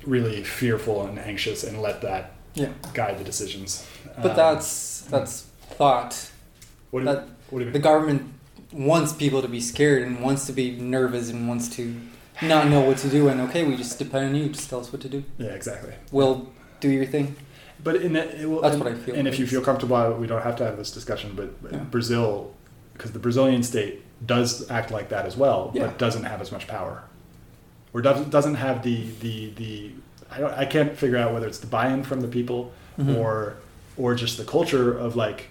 [0.06, 2.70] really fearful and anxious and let that Yeah.
[2.94, 3.86] guide the decisions.
[4.22, 5.46] But Um, that's that's
[5.78, 6.30] thought.
[6.92, 8.22] what do you, that- what do you The government
[8.72, 11.96] wants people to be scared and wants to be nervous and wants to
[12.42, 13.28] not know what to do.
[13.28, 14.50] And okay, we just depend on you.
[14.50, 15.24] Just tell us what to do.
[15.38, 15.94] Yeah, exactly.
[16.12, 16.48] We'll
[16.80, 17.36] do your thing.
[17.84, 19.16] But in that, will, That's and, what I feel.
[19.16, 21.34] And if you feel comfortable, we don't have to have this discussion.
[21.36, 21.80] But, but Yeah.
[21.80, 22.54] Brazil,
[22.94, 25.86] because the Brazilian state does act like that as well, Yeah.
[25.88, 27.04] but doesn't have as much power,
[27.94, 29.92] or doesn't doesn't have the the the.
[30.32, 30.54] I don't.
[30.54, 33.18] I can't figure out whether it's the buy-in from the people Mhm.
[33.18, 33.56] or
[33.98, 35.48] or just the culture of like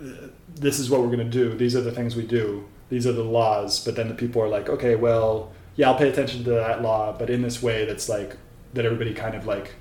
[0.00, 1.54] uh, this is what we're going to do.
[1.54, 2.64] These are the things we do.
[2.88, 3.84] These are the laws.
[3.84, 7.14] But then the people are like, okay, well, yeah, I'll pay attention to that law,
[7.18, 8.36] but in this way that's like
[8.74, 9.74] that everybody kind of like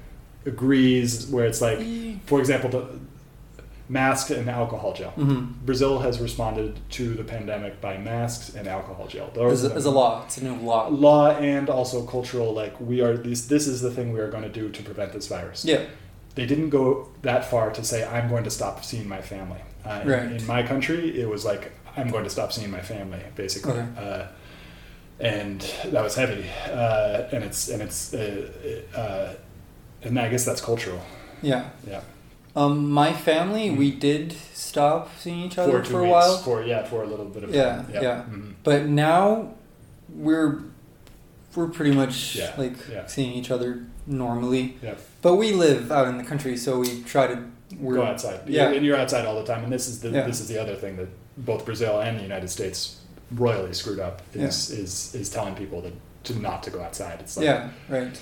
[0.45, 1.27] agrees.
[1.27, 1.79] Where it's like,
[2.25, 2.85] for example, the
[3.87, 5.11] masks and alcohol gel.
[5.11, 9.29] hmm Brazil has responded to the pandemic by masks and alcohol gel.
[9.33, 10.87] Those a- law, it's a new law.
[10.89, 12.53] law and also cultural.
[12.53, 13.47] Like we are these.
[13.47, 15.81] This is the thing we are going to do to prevent this virus Yeah.
[16.35, 19.61] they didn't go that far to say I'm going to stop seeing my family.
[19.85, 20.31] Uh, in- Right.
[20.31, 23.87] in, my country, it was like I'm going to stop seeing my family, basically, Okay.
[23.97, 24.23] uh,
[25.19, 25.61] and
[25.93, 26.45] that was heavy.
[26.71, 28.49] Uh, and it's and it's uh,
[28.97, 29.33] uh,
[30.03, 31.01] and I guess that's cultural.
[31.41, 31.69] Yeah.
[31.87, 32.01] Yeah,
[32.55, 36.63] Um, my family, we did stop seeing each other two for a weeks, while, For
[36.63, 37.87] yeah, for a little bit of Yeah, time.
[37.91, 38.23] yeah.
[38.29, 38.53] Mhm.
[38.63, 39.53] but now
[40.13, 40.59] we're
[41.55, 43.05] we're pretty much Yeah, like yeah.
[43.07, 44.75] seeing each other normally.
[44.83, 44.95] Yeah.
[45.21, 47.39] But we live out in the country, so we try to.
[47.79, 48.41] We're, Go outside.
[48.47, 48.69] Yeah.
[48.71, 49.63] and you're outside all the time.
[49.63, 50.25] And this is the Yeah.
[50.27, 52.97] this is the other thing that both Brazil and the United States
[53.31, 55.93] royally screwed up is is is telling people that
[56.25, 57.17] to not to go outside.
[57.21, 57.69] It's like Yeah.
[57.89, 58.17] Right.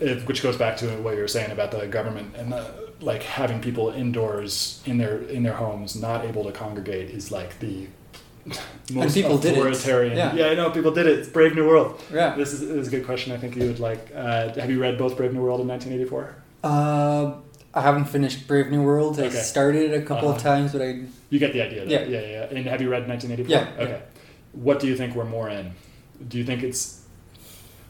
[0.00, 2.64] it, which goes back to what you were saying about the government and the,
[3.00, 7.58] like having people indoors in their in their homes not able to congregate is like
[7.60, 7.86] the
[8.92, 9.58] most people did it.
[9.58, 10.16] authoritarian.
[10.36, 10.46] Yeah.
[10.48, 11.18] I know people did it.
[11.20, 12.00] It's Brave New World.
[12.12, 12.34] Yeah.
[12.36, 13.32] This is, this is a good question.
[13.32, 14.10] I think you would like.
[14.14, 16.34] Uh, have you read both Brave New World and 1984?
[16.64, 17.34] Uh,
[17.72, 19.20] I haven't finished Brave New World.
[19.20, 19.36] I Okay.
[19.36, 20.48] started it a couple of Uh-huh.
[20.56, 21.84] times, but I You get the idea.
[21.84, 21.98] Yeah.
[22.04, 22.10] Though.
[22.10, 22.46] yeah, yeah.
[22.58, 23.50] And have you read 1984?
[23.50, 24.02] Yeah, Okay.
[24.52, 25.72] What do you think we're more in?
[26.28, 27.02] Do you think it's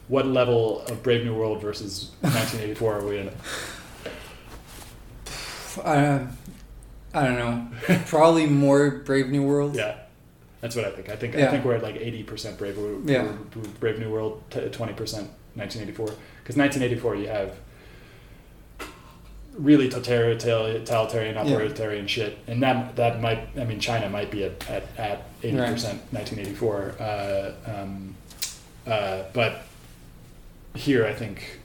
[0.09, 3.29] what level of Brave New World versus 1984 are we in?
[5.79, 6.27] uh,
[7.13, 7.67] I don't know.
[8.07, 9.75] Probably more Brave New World.
[9.75, 9.97] Yeah,
[10.61, 11.09] that's what I think.
[11.09, 13.31] I think I think we're at like eighty percent Brave Yeah.
[13.79, 16.09] Brave New World, twenty percent nineteen eighty four.
[16.41, 17.55] Because nineteen eighty four, you have
[19.57, 21.41] really totalitarian, totalitarian, Yeah.
[21.43, 23.49] authoritarian shit, and that that might.
[23.57, 26.95] I mean, China might be at at at eighty percent nineteen eighty four.
[26.99, 28.15] Uh, um,
[28.87, 29.63] uh, but
[30.75, 31.59] here, I think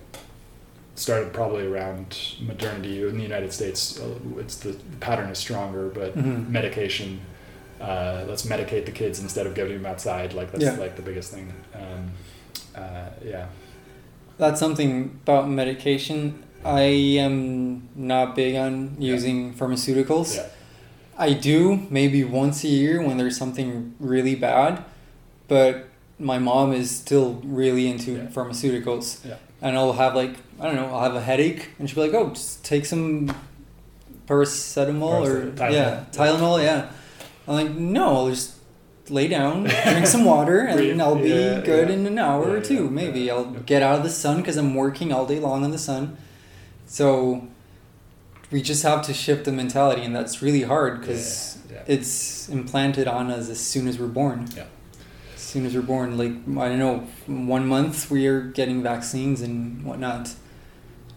[0.96, 4.00] started probably around modernity in the United States.
[4.00, 4.04] uh,
[4.38, 6.48] It's the, the pattern is stronger, but Mhm.
[6.48, 7.20] medication.
[7.80, 10.32] Uh, let's medicate the kids instead of getting them outside.
[10.32, 10.76] Like that's Yeah.
[10.76, 11.52] like the biggest thing.
[11.74, 12.10] Um,
[12.74, 13.46] uh, yeah.
[14.38, 16.42] That's something about medication.
[16.64, 16.82] I
[17.26, 19.12] am not big on Yeah.
[19.14, 20.36] using pharmaceuticals.
[20.36, 20.46] Yeah.
[21.18, 24.82] I do maybe once a year when there's something really bad,
[25.48, 28.26] but my mom is still really into Yeah.
[28.34, 29.24] pharmaceuticals.
[29.26, 29.36] Yeah.
[29.66, 32.20] And I'll have like I don't know, I'll have a headache and she'll be like,
[32.20, 33.34] "Oh, just take some
[34.26, 36.38] paracetamol or Paracetamol, yeah, Tylenol.
[36.38, 36.90] Tylenol, yeah."
[37.48, 38.54] I'm like, "No, I'll just
[39.08, 41.94] lay down, drink some water, and I'll be Yeah, good yeah.
[41.94, 42.90] in an hour Yeah, or two.
[42.90, 45.78] Maybe I'll get out of the sun because I'm working all day long in the
[45.78, 46.16] sun."
[46.86, 47.46] So
[48.52, 53.30] we just have to shift the mentality, and that's really hard because it's implanted on
[53.30, 54.46] us as soon as we're born.
[54.56, 54.64] Yeah.
[55.46, 59.40] As soon as we're born, like I don't know, one month we are getting vaccines
[59.42, 60.34] and whatnot.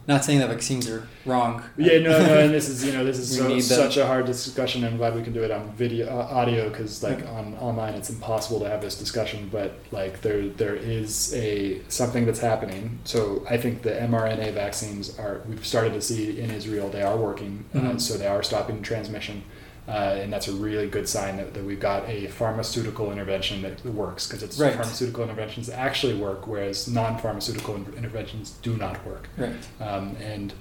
[0.08, 1.64] Not saying that vaccines are wrong.
[1.78, 4.84] Yeah, no, no, and this is you know this is so, such a hard discussion.
[4.84, 8.12] I'm glad we can do it on video, uh, audio, because like on online it's
[8.12, 9.50] impossible to have this discussion.
[9.52, 13.00] But like there, there is a something that's happening.
[13.06, 17.18] So I think the mRNA vaccines are we've started to see in Israel they are
[17.18, 18.00] working, uh, Mhm.
[18.00, 19.42] so they are stopping transmission.
[19.90, 23.84] Uh, and that's a really good sign that, that we've got a pharmaceutical intervention that
[23.86, 24.74] works because it's Right.
[24.74, 29.56] pharmaceutical interventions that actually work, whereas non-pharmaceutical in- interventions do not work Right.
[29.82, 30.54] um, and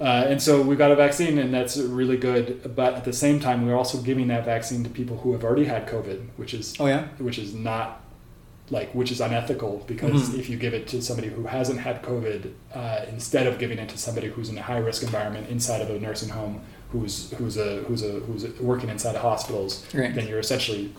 [0.00, 2.46] uh, and so we've got a vaccine, and that's really good.
[2.74, 5.66] But at the same time, we're also giving that vaccine to people who have already
[5.66, 7.04] had COVID, which is Oh yeah.
[7.18, 7.88] which is not
[8.70, 10.38] like which is unethical because Mhm.
[10.40, 12.40] if you give it to somebody who hasn't had COVID
[12.74, 15.90] uh, instead of giving it to somebody who's in a high risk environment inside of
[15.90, 16.60] a nursing home,
[16.94, 20.14] who's who's a who's a who's working inside of hospitals, Right.
[20.14, 20.92] then you're essentially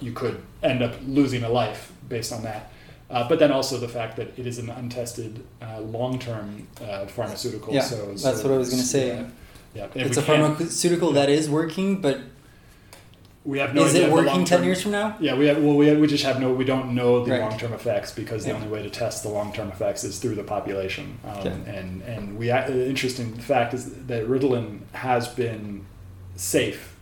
[0.00, 2.72] you could end up losing a life based on that.
[3.08, 7.72] Uh, but then also the fact that it is an untested uh, long-term uh, pharmaceutical.
[7.72, 9.08] Yeah, so, that's what I was gonna say.
[9.08, 10.06] Yeah, yeah.
[10.06, 12.18] It's a pharmaceutical that is working, but
[13.46, 15.16] We have no is it working ten years from now?
[15.20, 17.40] Yeah, we have, well, we, have, we just have no, we don't know the Right.
[17.42, 21.18] long-term effects because the only way to test the long-term effects is through the population.
[21.24, 21.54] Um, Okay.
[21.78, 25.86] And and we, the interesting fact is that Ritalin has been
[26.34, 26.96] safe,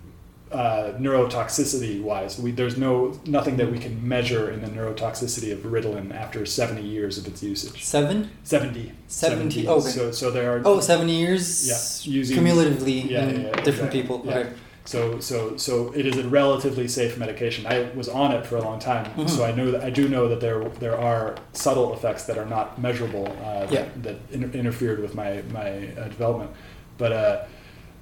[0.53, 2.39] uh, neurotoxicity wise.
[2.39, 6.83] We, there's no nothing that we can measure in the neurotoxicity of Ritalin after 70
[6.83, 7.83] years of its usage.
[7.83, 8.31] Seven?
[8.43, 8.93] 70.
[9.09, 9.89] 70, okay.
[9.89, 10.61] So so there are.
[10.65, 14.03] Oh, seven years Yeah, using- cumulatively Yeah, yeah, yeah, different exactly.
[14.03, 14.23] people.
[14.27, 14.37] Yeah.
[14.39, 14.51] Okay.
[14.87, 17.67] So, so, so it is a relatively safe medication.
[17.67, 19.31] I was on it for a long time, Mhm.
[19.31, 22.45] so I know that I do know that there there are subtle effects that are
[22.45, 23.85] not measurable uh, Yeah.
[23.85, 26.51] that, that inter- interfered with my my uh, development.
[26.99, 27.39] But uh,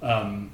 [0.01, 0.49] um,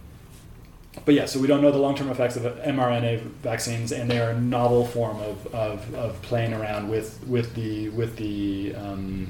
[1.04, 4.30] but yeah, so we don't know the long-term effects of mRNA vaccines, and they are
[4.32, 9.28] a novel form of, of, of playing around with with the with the um,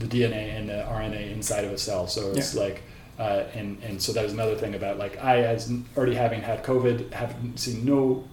[0.00, 2.08] the DNA and the RNA inside of a cell.
[2.08, 2.62] So it's Yeah.
[2.62, 2.82] like,
[3.20, 6.58] uh, and and so that is another thing about like I, as already having had
[6.64, 8.24] COVID, have seen no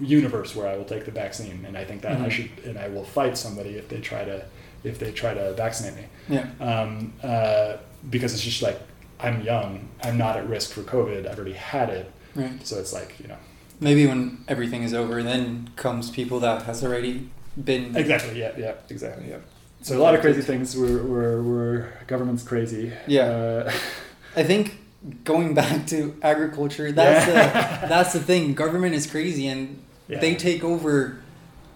[0.00, 2.30] universe where I will take the vaccine, and I think that I Mhm.
[2.30, 4.44] should, and I will fight somebody if they try to
[4.84, 6.04] if they try to vaccinate me
[6.36, 6.46] Yeah.
[6.58, 7.76] um, uh,
[8.08, 8.78] because it's just like
[9.18, 12.66] I'm young, I'm not at risk for COVID, I've already had it, Right.
[12.66, 13.36] so it's like you know
[13.82, 17.28] Maybe when everything is over, then comes people that has already
[17.68, 17.96] been.
[17.96, 19.38] exactly yeah yeah exactly yeah.
[19.82, 20.76] So a lot of crazy things.
[20.76, 22.92] We're we're, we're government's crazy.
[23.06, 23.22] Yeah.
[23.22, 23.72] Uh,
[24.36, 24.78] I think
[25.24, 27.80] going back to agriculture, that's Yeah.
[27.82, 28.54] the that's the thing.
[28.54, 30.18] Government is crazy, and yeah.
[30.20, 31.18] they take over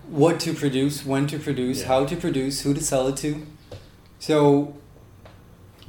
[0.09, 1.87] what to produce, when to produce, Yeah.
[1.88, 3.47] how to produce, who to sell it to.
[4.19, 4.75] So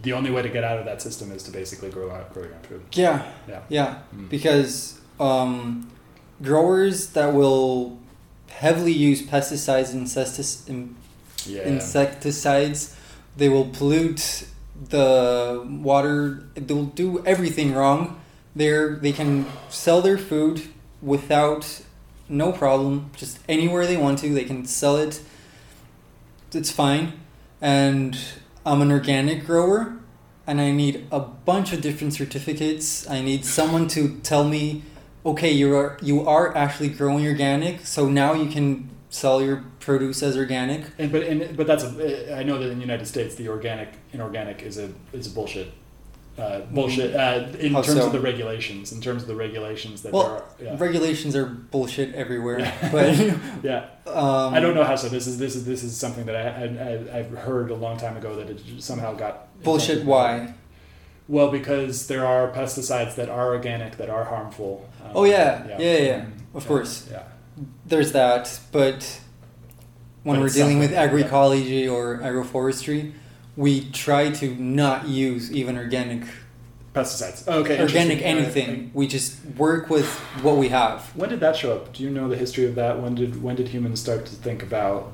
[0.02, 2.44] the only way to get out of that system is to basically grow out grow
[2.44, 2.82] your own food.
[2.94, 3.60] yeah, Yeah.
[3.70, 4.30] yeah, Mm.
[4.30, 5.90] because um,
[6.42, 7.98] growers that will
[8.50, 10.96] heavily use pesticides and
[11.48, 11.64] Yeah.
[11.64, 12.96] insecticides,
[13.38, 14.48] they will pollute
[14.90, 16.44] the water.
[16.56, 18.20] They'll do everything wrong.
[18.56, 20.64] They're they can sell their food
[21.02, 21.82] without
[22.28, 24.34] no problem, just anywhere they want to.
[24.34, 25.22] They can sell it.
[26.54, 27.14] It's fine,
[27.62, 28.18] and
[28.66, 29.98] I'm an organic grower,
[30.48, 33.10] and I need a bunch of different certificates.
[33.10, 34.84] I need someone to tell me,
[35.26, 40.22] okay, you are you are actually growing organic, so now you can sell your produce
[40.22, 40.84] as organic.
[40.98, 43.90] And but and but that's a, I know that in the United States the organic
[44.12, 45.72] inorganic is a is a bullshit.
[46.38, 48.08] Uh, bullshit uh, in How terms so?
[48.08, 48.92] of the regulations.
[48.92, 50.44] In terms of the regulations that Well, are.
[50.62, 50.76] Yeah.
[50.78, 52.92] Regulations are bullshit everywhere, Yeah.
[52.92, 53.16] but
[53.64, 53.86] yeah.
[54.06, 55.08] um, I don't know how so.
[55.08, 56.66] This is this is this is something that I,
[57.16, 60.04] I, I've heard a long time ago that it somehow got bullshit.
[60.04, 60.54] Why?
[61.30, 64.88] Well, because there are pesticides that are organic that are harmful.
[65.04, 65.66] Um, Oh, yeah.
[65.70, 66.26] Yeah, yeah, yeah.
[66.54, 67.08] Of yeah, course.
[67.10, 67.24] Yeah.
[67.88, 69.20] There's that, but
[70.24, 71.28] when But we're dealing with something, yeah.
[71.30, 73.14] agroecology or agroforestry,
[73.56, 76.24] we try to not use even organic
[76.96, 77.46] Pesticides.
[77.48, 77.80] Okay.
[77.82, 78.90] organic anything.
[78.94, 80.08] We just work with
[80.42, 81.12] what we have.
[81.14, 81.92] When did that show up?
[81.94, 83.02] Do you know the history of that?
[83.02, 85.12] When did when did humans start to think about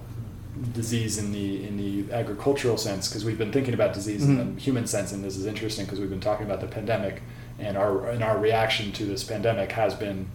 [0.74, 3.08] disease in the in the agricultural sense?
[3.08, 4.56] Because we've been thinking about disease in Mhm.
[4.56, 7.24] the human sense, and this is interesting because we've been talking about the pandemic,
[7.60, 10.28] and our and our reaction to this pandemic has been,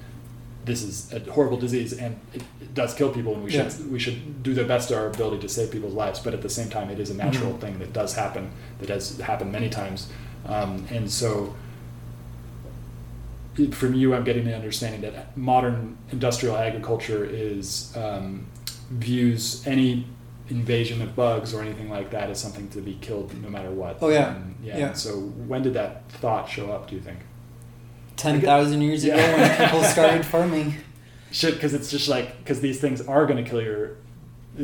[0.67, 3.99] this is a horrible disease, and it, it does kill people, and we should we
[3.99, 6.19] should do the best of our ability to save people's lives.
[6.21, 7.61] But at the same time, it is a natural Mhm.
[7.61, 8.51] thing that does happen,
[8.81, 10.09] that has happened many times,
[10.47, 11.55] um, and so
[13.73, 18.47] from you, I'm getting the understanding that modern industrial agriculture is um,
[18.91, 20.07] views any
[20.51, 23.97] invasion of bugs or anything like that as something to be killed no matter what.
[24.03, 24.29] Oh, yeah.
[24.29, 24.79] Um, yeah.
[24.79, 24.93] Yeah.
[24.93, 26.89] So when did that thought show up?
[26.89, 27.19] Do you think?
[28.17, 29.37] Ten thousand years ago, Yeah.
[29.59, 30.75] when people started farming.
[31.33, 33.97] Should because it's just like because these things are going to kill your.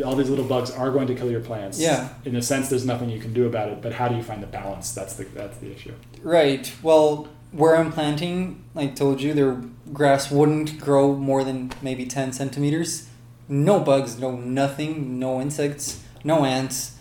[0.06, 1.78] All these little bugs are going to kill your plants.
[1.78, 2.08] Yeah.
[2.24, 3.82] In a sense, there's nothing you can do about it.
[3.82, 4.92] But how do you find the balance?
[4.92, 5.92] That's the that's the issue.
[6.22, 6.72] Right.
[6.82, 9.60] Well, where I'm planting, I told you, their
[9.92, 13.08] grass wouldn't grow more than maybe 10 centimeters.
[13.48, 16.96] No bugs, no nothing, no insects, no ants.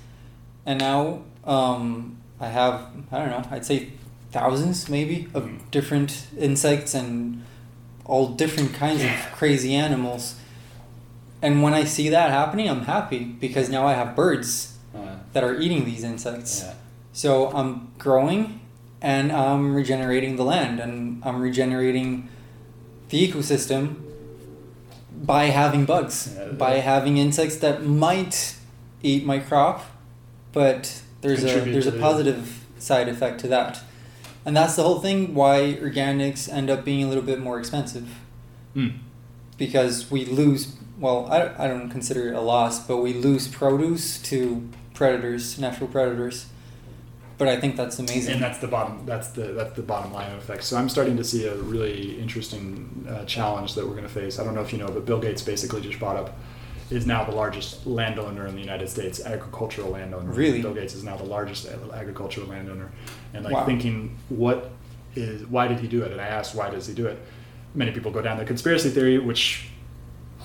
[0.65, 3.93] And now um, I have, I don't know, I'd say
[4.31, 5.57] thousands maybe of Mhm.
[5.71, 7.43] different insects and
[8.05, 9.13] all different kinds Yeah.
[9.13, 10.35] of crazy animals.
[11.41, 14.99] And when I see that happening, I'm happy because now I have birds Uh,
[15.33, 16.63] that are eating these insects.
[16.65, 16.73] yeah.
[17.13, 18.59] So I'm growing
[19.01, 22.27] and I'm regenerating the land and I'm regenerating
[23.09, 23.95] the ecosystem
[25.23, 28.55] by having bugs, Yeah, by having insects that might
[29.03, 29.83] eat my crop,
[30.53, 33.81] but there's a there's a positive side effect to that.
[34.45, 38.07] And that's the whole thing why organics end up being a little bit more expensive
[38.73, 38.87] Hmm.
[39.57, 44.17] because we lose well I, I don't consider it a loss but we lose produce
[44.29, 46.45] to predators natural predators
[47.37, 49.05] but i think that's amazing And that's the bottom.
[49.05, 50.63] That's the that's the bottom line effect.
[50.63, 54.39] So I'm starting to see a really interesting uh, challenge that we're going to face.
[54.39, 56.37] I don't know if you know, but Bill Gates basically just bought up
[56.91, 60.31] is now the largest landowner in the United States, agricultural landowner.
[60.31, 60.61] Really?
[60.61, 62.91] Bill Gates is now the largest agricultural landowner,
[63.33, 63.65] and like Wow.
[63.65, 64.71] thinking, what
[65.15, 66.11] is why did he do it?
[66.11, 67.17] And I asked, why does he do it?
[67.73, 69.69] Many people go down the conspiracy theory, which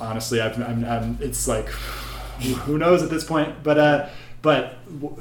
[0.01, 1.68] honestly, I've, I'm, I'm, it's like
[2.66, 3.78] who knows at this point, but.
[3.78, 4.09] uh
[4.42, 4.78] but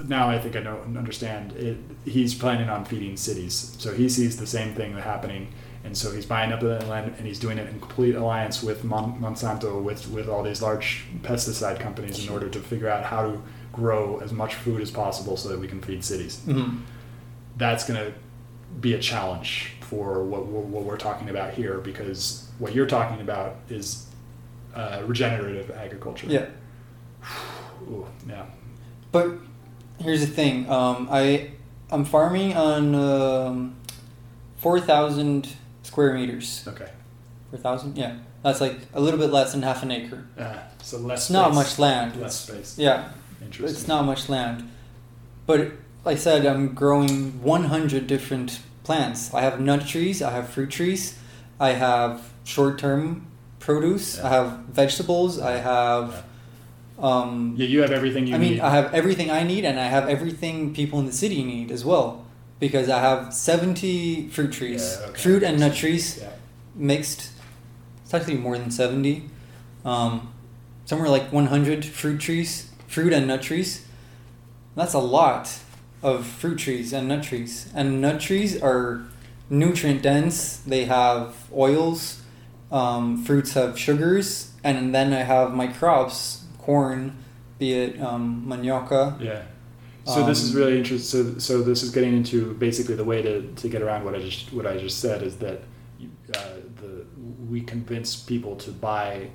[0.08, 1.54] now I think I know and understand.
[1.54, 5.48] It, he's planning on feeding cities, so he sees the same thing happening,
[5.86, 8.84] and so he's buying up the land and he's doing it in complete alliance with
[8.84, 13.22] Mon- Monsanto, with with all these large pesticide companies, in order to figure out how
[13.24, 16.42] to grow as much food as possible so that we can feed cities.
[16.48, 16.82] Mhm.
[17.58, 18.14] That's going to
[18.82, 23.22] be a challenge for what, what, what we're talking about here because what you're talking
[23.22, 24.08] about is
[24.76, 26.28] uh, regenerative agriculture.
[26.28, 26.48] Yeah.
[27.90, 28.46] Ooh, yeah.
[29.12, 29.38] But
[30.00, 30.70] here's the thing.
[30.70, 31.52] Um, I
[31.92, 33.76] I'm farming on um,
[34.58, 35.48] four thousand
[35.86, 36.64] square meters.
[36.68, 36.90] Okay.
[37.52, 38.18] Four thousand, yeah.
[38.44, 40.26] That's like a little bit less than half an acre.
[40.38, 41.22] Uh, so less.
[41.24, 41.56] It's not space.
[41.56, 42.16] much land.
[42.22, 42.78] Less space.
[42.78, 43.10] Yeah,
[43.42, 43.76] Interesting.
[43.76, 44.70] it's not much land.
[45.48, 45.72] But
[46.04, 49.34] like I said, I'm growing 100 different plants.
[49.34, 50.22] I have nut trees.
[50.22, 51.18] I have fruit trees.
[51.60, 53.28] I have short-term
[53.60, 54.18] produce.
[54.18, 54.26] Yeah.
[54.28, 55.40] I have vegetables.
[55.40, 56.24] I have.
[57.00, 58.36] Um, Yeah, you have everything you need.
[58.36, 58.60] I mean, need.
[58.62, 61.84] I have everything I need, and I have everything people in the city need as
[61.84, 62.25] well,
[62.60, 65.22] because I have seventy fruit trees, Yeah, okay.
[65.22, 66.30] fruit and nut trees yeah.
[66.76, 67.32] mixed.
[68.04, 69.30] It's actually more than seventy,
[69.84, 70.34] um,
[70.86, 73.86] somewhere like one hundred fruit trees, fruit and nut trees.
[74.76, 75.60] That's a lot
[76.04, 79.02] of fruit trees and nut trees, and nut trees are
[79.50, 80.58] nutrient dense.
[80.58, 82.22] They have oils.
[82.72, 87.16] Um, fruits have sugars, and then I have my crops, corn,
[87.60, 89.18] be it um, manioca.
[89.22, 89.44] Yeah.
[90.06, 91.34] So this is Um, really interesting.
[91.34, 94.20] So, so this is getting into basically the way to, to get around what I
[94.20, 95.62] just what I just said is that
[96.36, 96.40] uh,
[96.82, 97.06] the
[97.50, 99.28] we convince people to buy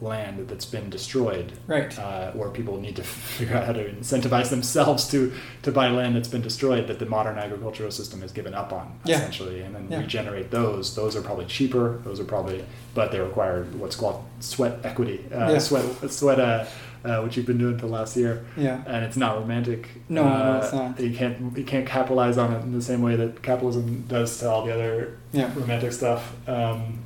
[0.00, 1.96] land that's been destroyed, Right.
[1.98, 3.02] uh, or people need to
[3.38, 7.06] figure out how to incentivize themselves to to buy land that's been destroyed that the
[7.06, 9.16] modern agricultural system has given up on Yeah.
[9.18, 10.00] essentially, and then Yeah.
[10.00, 10.94] regenerate those.
[10.94, 12.00] Those are probably cheaper.
[12.04, 12.64] Those are probably,
[12.94, 15.58] but they require what's called sweat equity, uh, Yeah.
[15.58, 16.68] sweat sweat.
[17.04, 18.82] Uh, which you've been doing for the last year Yeah.
[18.86, 19.88] and it's not romantic.
[20.08, 20.98] No, no, Uh, it's not.
[21.00, 24.48] You can't you can't capitalize on it in the same way that capitalism does to
[24.50, 25.50] all the other Yeah.
[25.54, 26.32] romantic stuff.
[26.48, 27.00] Um,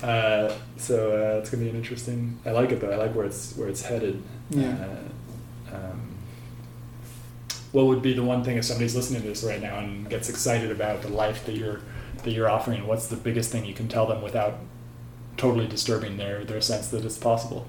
[0.00, 2.38] uh, so uh, it's gonna be an interesting.
[2.46, 2.90] I like it though.
[2.92, 4.22] I like where it's where it's headed.
[4.50, 4.76] Yeah.
[5.72, 6.00] Uh, um,
[7.72, 10.28] what would be the one thing if somebody's listening to this right now and gets
[10.28, 11.80] excited about the life that you're
[12.22, 12.86] that you're offering?
[12.86, 14.58] What's the biggest thing you can tell them without
[15.36, 17.66] totally disturbing their their sense that it's possible?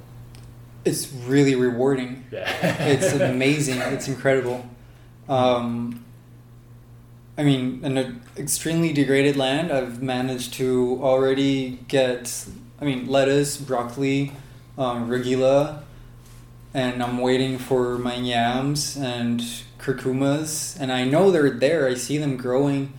[0.87, 2.23] It's really rewarding.
[2.31, 2.49] Yeah.
[2.85, 3.79] It's amazing.
[3.81, 4.65] It's incredible.
[5.27, 6.05] Um,
[7.37, 12.47] I mean, in an extremely degraded land, I've managed to already get,
[12.79, 14.31] I mean, lettuce, broccoli,
[14.77, 15.83] um, regula,
[16.73, 19.41] and I'm waiting for my yams and
[19.77, 21.87] curcumas, and I know they're there.
[21.87, 22.93] I see them growing.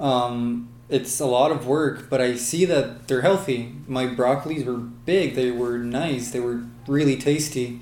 [0.00, 3.74] Um, it's a lot of work, but I see that they're healthy.
[3.86, 5.34] My broccolis were big.
[5.34, 6.30] They were nice.
[6.30, 7.80] They were really tasty.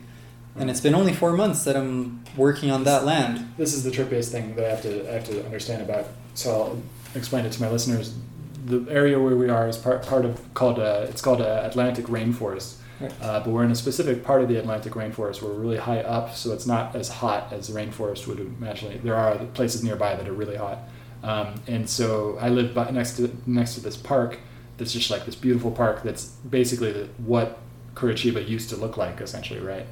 [0.58, 3.52] And it's been only four months that I'm working on that land.
[3.58, 6.06] this is the trippiest thing that I have to I have to understand about.
[6.34, 6.82] So I'll
[7.14, 8.14] explain it to my listeners.
[8.64, 12.76] The area where we are is part part of called uh, it's called Atlantic rainforest,
[13.00, 13.12] Right.
[13.20, 15.42] uh, but we're in a specific part of the Atlantic rainforest.
[15.42, 18.98] We're really high up, so it's not as hot as the rainforest would imagine.
[19.04, 20.78] There are places nearby that are really hot,
[21.22, 24.38] um, and so I live by, next to next to this park.
[24.78, 26.02] That's just like this beautiful park.
[26.02, 27.58] That's basically the, what
[27.96, 29.86] Curitiba used to look like, essentially, right?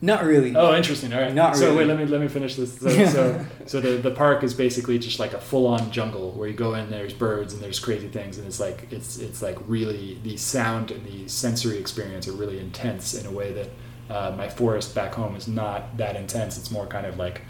[0.00, 0.54] Not really.
[0.54, 1.14] Oh, interesting.
[1.14, 1.32] All right.
[1.32, 1.60] Not really.
[1.60, 1.78] so really.
[1.78, 2.78] wait, let me let me finish this.
[2.78, 6.46] So, so, so the, the park is basically just like a full on jungle where
[6.46, 6.90] you go in.
[6.90, 10.90] There's birds and there's crazy things, and it's like it's it's like really the sound
[10.90, 13.68] and the sensory experience are really intense in a way that
[14.14, 16.58] uh, my forest back home is not that intense.
[16.58, 17.40] It's more kind of like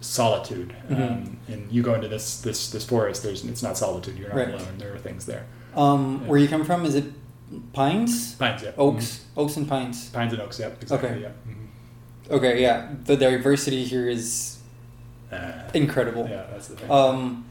[0.00, 0.72] solitude.
[0.88, 1.10] Mhm.
[1.10, 3.24] Um, and you go into this this this forest.
[3.24, 4.16] There's it's not solitude.
[4.18, 4.48] You're not Right.
[4.54, 4.78] alone.
[4.78, 5.46] There are things there.
[5.74, 6.84] Um, where you come from?
[6.86, 7.06] Is it
[7.72, 8.34] pines?
[8.36, 8.72] Pines, yeah.
[8.78, 9.24] Oaks?
[9.36, 10.08] Oaks and pines.
[10.10, 10.58] Pines and oaks.
[10.58, 10.82] Yep.
[10.82, 11.08] Exactly.
[11.10, 11.20] Okay.
[11.22, 11.28] Yeah.
[11.48, 12.30] Mhm.
[12.36, 12.88] Okay, yeah.
[13.04, 14.58] The diversity here is
[15.32, 16.26] Uh, incredible.
[16.28, 16.90] yeah, that's the thing.
[16.90, 17.44] Um,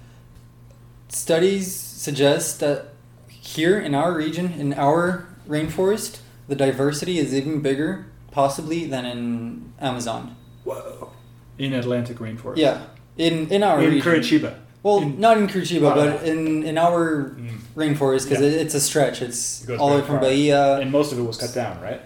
[1.09, 2.89] studies suggest that
[3.27, 9.73] here in our region, in our rainforest, the diversity is even bigger, possibly, than in
[9.79, 10.35] Amazon.
[10.63, 11.11] Whoa.
[11.57, 12.57] In Atlantic rainforest.
[12.57, 12.81] Yeah,
[13.17, 14.11] in in our in region.
[14.13, 14.55] Curitiba.
[14.83, 17.59] Well, in- not in Curitiba, but in in our Mm.
[17.75, 18.49] rainforest because Yeah.
[18.49, 19.21] it, it's a stretch.
[19.21, 20.25] It's It all the way from far.
[20.29, 20.77] Bahia.
[20.79, 22.01] and most of it was cut down, right?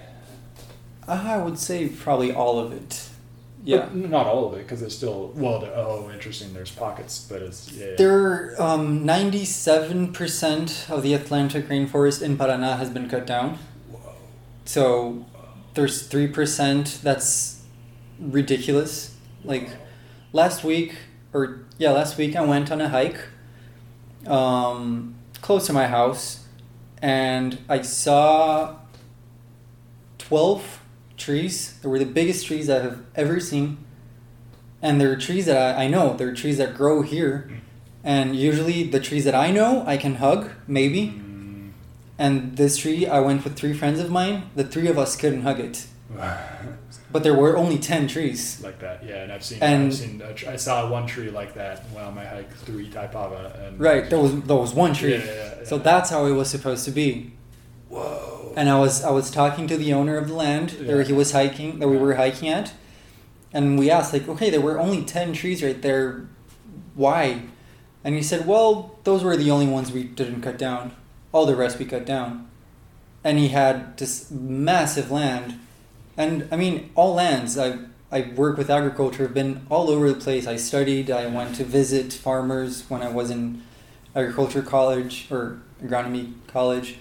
[1.08, 3.04] I would say probably all of it.
[3.64, 3.78] Yeah.
[3.80, 5.64] But not all of it, because there's still well.
[5.76, 6.54] Oh, interesting.
[6.54, 7.88] There's pockets, but it's yeah.
[7.88, 7.96] yeah.
[7.98, 13.58] There, um, ninety-seven percent of the Atlantic rainforest in Paraná has been cut down.
[14.66, 15.26] So
[15.74, 17.62] there's three percent that's
[18.20, 19.12] ridiculous.
[19.44, 19.70] Like
[20.34, 20.94] last week,
[21.38, 23.20] or yeah, last week I went on a hike,
[24.26, 26.46] um, close to my house,
[27.02, 28.76] and I saw
[30.18, 30.82] twelve
[31.18, 31.78] trees.
[31.82, 33.78] They were the biggest trees I have ever seen.
[34.82, 36.16] And they're trees that I, I know.
[36.16, 37.50] They're trees that grow here.
[38.04, 41.08] And usually the trees that I know I can hug, maybe.
[41.08, 41.72] Mm,
[42.20, 44.50] And this tree, I went with three friends of mine.
[44.56, 45.88] The three of us couldn't hug it.
[47.12, 48.62] but there were only 10 trees.
[48.62, 49.04] like that.
[49.04, 49.60] Yeah, and I've seen.
[49.62, 50.22] And- I've seen.
[50.22, 53.68] A tr- I saw one tree like that while my hike through Itaipava.
[53.68, 55.14] And Right, there was, there was one tree.
[55.14, 55.66] Yeah, yeah, yeah.
[55.66, 57.32] So that's how it was supposed to be.
[57.90, 58.54] Whoa.
[58.58, 61.32] And I was I was talking to the owner of the land where he was
[61.32, 62.74] hiking that we were hiking at,
[63.54, 66.28] and we asked like, okay, there were only ten trees right there,
[66.96, 67.44] why?
[68.04, 70.92] And he said, well, those were the only ones we didn't cut down.
[71.32, 72.50] All the rest we cut down.
[73.24, 75.60] And he had this massive land,
[76.18, 77.58] and I mean all lands.
[77.58, 77.78] I
[78.12, 79.26] I work with agriculture.
[79.26, 80.48] I've been all over the place.
[80.48, 81.12] I studied.
[81.12, 83.64] I went to visit farmers when I was in
[84.16, 86.98] agriculture college or agronomy college.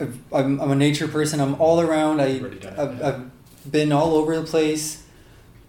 [0.00, 1.40] I've, I'm, I'm a nature person.
[1.40, 2.20] I'm all around.
[2.20, 3.08] I, Already done it, I've, yeah.
[3.08, 5.04] I've been all over the place.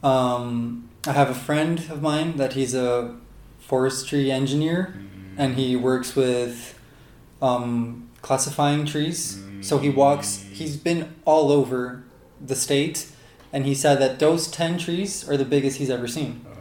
[0.03, 3.15] Um, I have a friend of mine that he's a
[3.59, 5.35] forestry engineer Mm.
[5.37, 6.77] and he works with
[7.41, 9.41] um, classifying trees.
[9.61, 12.03] So he walks, he's been all over
[12.41, 13.07] the state
[13.51, 16.45] and he said that those 10 trees are the biggest he's ever seen.
[16.45, 16.55] Uh,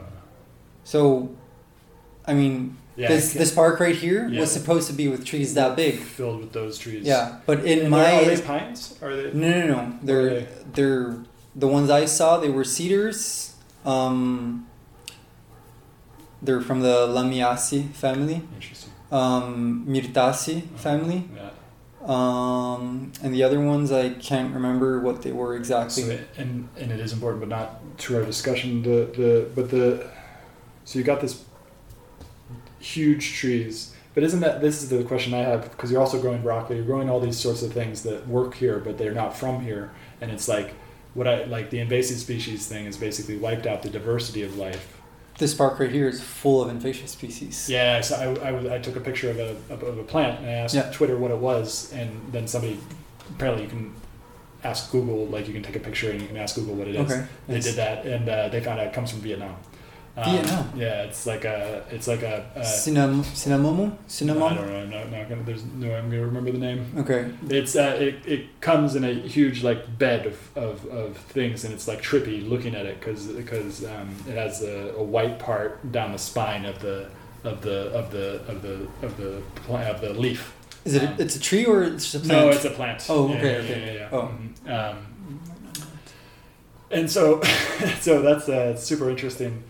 [0.84, 1.30] So,
[2.26, 4.40] I mean, yeah, this it this park right here Yeah.
[4.40, 5.94] was supposed to be with trees that big.
[6.00, 7.04] filled with those trees.
[7.06, 8.94] Yeah, but in And my they're- they pines?
[9.02, 9.32] Are they?
[9.32, 10.46] no no no they're are they?
[10.74, 11.16] they're
[11.56, 13.54] the ones I saw they were cedars.
[13.84, 14.66] Um,
[16.42, 18.90] they're from the Lamiaceae family, Interesting.
[19.10, 21.50] um, Myrtaceae family, Yeah.
[22.08, 26.02] Um, and the other ones I can't remember what they were exactly.
[26.04, 28.82] So it- and and it is important, but not to our discussion.
[28.82, 30.08] The the but the
[30.84, 31.44] so you got this
[32.80, 36.42] huge trees, but isn't that this is the question I have because you're also growing
[36.42, 39.60] broccoli, you're growing all these sorts of things that work here, but they're not from
[39.60, 40.74] here, and it's like
[41.14, 44.98] what I like the invasive species thing is basically wiped out the diversity of life.
[45.38, 47.68] This park right here is full of invasive species.
[47.68, 50.52] Yeah, so I, I, I took a picture of a, of, a plant and I
[50.52, 50.90] asked Yeah.
[50.92, 52.78] Twitter what it was, and then somebody
[53.30, 53.94] apparently you can
[54.62, 56.94] ask Google, like you can take a picture and you can ask Google what it
[56.94, 57.10] is.
[57.10, 57.24] Okay.
[57.48, 57.64] They Nice.
[57.64, 59.56] did that, and uh, they found out it comes from Vietnam.
[60.14, 60.72] Um, Vietnam?
[60.76, 62.44] Yeah, it's like a, it's like a.
[62.54, 63.92] a Cinnam- Cinnamomo?
[63.92, 64.54] I Cinnamon?
[64.56, 64.98] don't know.
[64.98, 65.42] I'm not, gonna.
[65.42, 65.94] There's no.
[65.94, 66.92] I'm gonna remember the name.
[66.98, 67.30] Okay.
[67.48, 71.72] It's uh, it, it comes in a huge like bed of, of, of things, and
[71.72, 75.90] it's like trippy looking at it because because um, it has a, a white part
[75.92, 77.08] down the spine of the
[77.44, 79.42] of the of the of the of the
[79.74, 80.54] of the leaf.
[80.84, 81.04] Is it?
[81.04, 82.44] Um, A, it's a tree or it's just a plant?
[82.46, 83.06] No, it's a plant.
[83.08, 83.94] Oh, Yeah, okay, yeah, okay.
[83.94, 84.30] Yeah, yeah, Oh.
[84.66, 84.90] Mhm.
[84.90, 85.06] Um,
[86.90, 87.40] and so,
[88.00, 89.62] so that's uh, super interesting.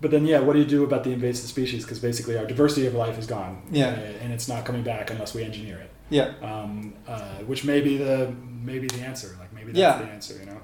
[0.00, 1.82] But then, yeah, what do you do about the invasive species?
[1.84, 3.62] Because basically, our diversity of life is gone.
[3.70, 3.88] Yeah.
[3.88, 5.90] uh, and it's not coming back unless we engineer it.
[6.10, 6.32] Yeah.
[6.42, 8.32] Um, uh, which may be the
[8.62, 9.34] maybe the answer.
[9.40, 9.98] Like maybe that's Yeah.
[9.98, 10.34] the answer.
[10.38, 10.60] You know.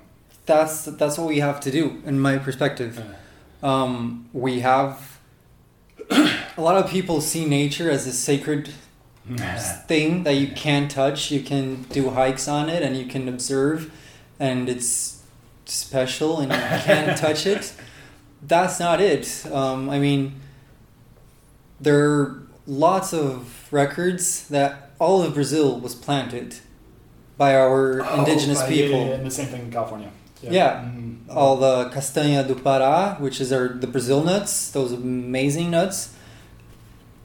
[0.46, 2.98] That's that's what we have to do, in my perspective.
[2.98, 5.18] Uh, Um, we have
[6.10, 8.68] a lot of people see nature as a sacred
[9.88, 11.30] thing that you can't touch.
[11.30, 13.90] You can do hikes on it and you can observe,
[14.40, 15.22] and it's
[15.64, 17.72] special and you can't touch it.
[18.42, 19.46] That's not it.
[19.52, 20.40] Um, I mean,
[21.80, 26.56] there are lots of records that all of Brazil was planted
[27.36, 28.98] by our indigenous Oh, uh, people.
[29.00, 30.10] Yeah, yeah, and the same thing in California.
[30.42, 30.82] Yeah.
[30.84, 31.18] Mhm.
[31.30, 36.10] all the castanha do Pará, which is our the Brazil nuts, those amazing nuts.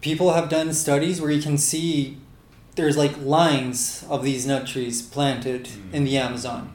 [0.02, 2.18] People have done studies where you can see
[2.76, 6.70] there's like lines of these nut trees planted in the Amazon.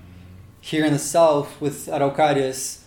[0.61, 2.79] Here in the south with Araucarias,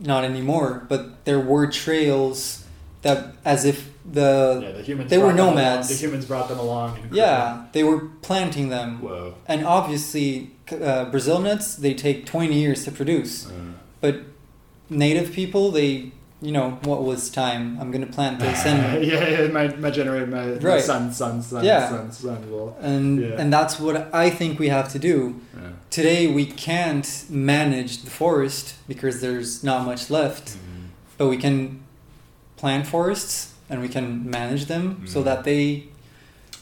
[0.00, 2.64] not anymore, but there were trails
[3.02, 5.10] that as if the yeah, the humans.
[5.10, 5.88] they were nomads.
[5.88, 6.98] The humans brought them along.
[7.02, 9.00] And yeah, they were planting them.
[9.02, 9.34] Whoa.
[9.46, 13.46] And obviously uh, Brazil nuts they take 20 years to produce.
[13.46, 13.52] Uh,
[14.00, 14.16] But
[14.88, 17.78] native people, they, you know, what was time?
[17.80, 20.82] I'm gonna plant this, and yeah, yeah, my my generation, my, my Right.
[20.82, 21.88] son, son, son, Yeah.
[21.88, 22.76] son, son will.
[22.80, 23.36] and Yeah.
[23.40, 25.34] and that's what I think we have to do.
[25.54, 25.68] yeah.
[25.90, 30.86] Today we can't manage the forest because there's not much left, Mhm.
[31.18, 31.80] but we can
[32.56, 35.24] plant forests and we can manage them so Mhm.
[35.24, 35.84] that they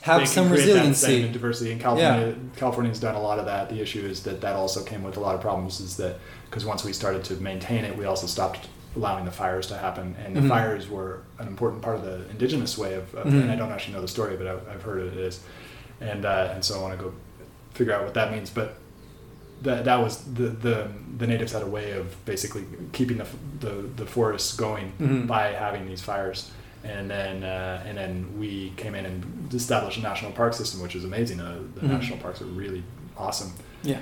[0.03, 1.33] have They some create that same resiliency.
[1.33, 1.73] diversity.
[1.73, 3.69] And California, California's done a lot of that.
[3.69, 5.81] The issue is that that also came with a lot of problems.
[5.81, 6.19] Is that
[6.49, 10.17] because once we started to maintain it, we also stopped allowing the fires to happen,
[10.25, 10.49] and the Mhm.
[10.49, 13.15] fires were an important part of the indigenous way of.
[13.15, 13.43] of Mhm.
[13.43, 15.41] And I don't actually know the story, but I've, I've heard it is,
[16.01, 17.13] and uh, and so I want to go
[17.75, 18.75] figure out what that means, but.
[19.63, 20.87] That, that was the, the
[21.19, 22.63] the natives had a way of basically
[22.93, 23.27] keeping the
[23.59, 25.27] the, the forests going Mhm.
[25.27, 26.53] by having these fires
[26.85, 30.95] and then uh, and then we came in and established a national park system, which
[30.95, 31.41] is amazing.
[31.41, 31.89] Uh, the Mhm.
[31.91, 32.85] national parks are really
[33.17, 33.51] awesome.
[33.83, 33.99] Yeah.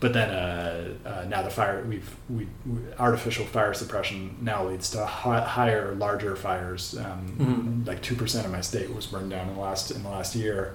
[0.00, 4.90] But then uh, uh, now the fire we've we, we artificial fire suppression now leads
[4.90, 6.96] to hi- higher, larger fires.
[6.98, 7.86] Um, Mhm.
[7.86, 10.34] Like two percent of my state was burned down in the last in the last
[10.34, 10.74] year.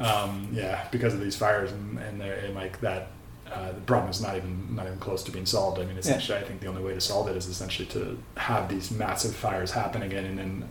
[0.00, 3.08] Um, yeah, because of these fires and and, and like that
[3.52, 5.78] uh, the problem is not even not even close to being solved.
[5.80, 8.68] I mean, essentially, I think the only way to solve it is essentially to have
[8.68, 10.68] these massive fires happen again, and then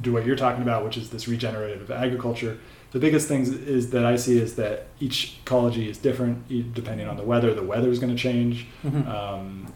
[0.00, 2.58] do what you're talking about, which is this regenerative agriculture.
[2.94, 7.16] The biggest things is that I see is that each ecology is different depending on
[7.16, 7.52] the weather.
[7.52, 8.66] The weather is going to change.
[8.84, 9.08] Mhm.
[9.08, 9.66] Um,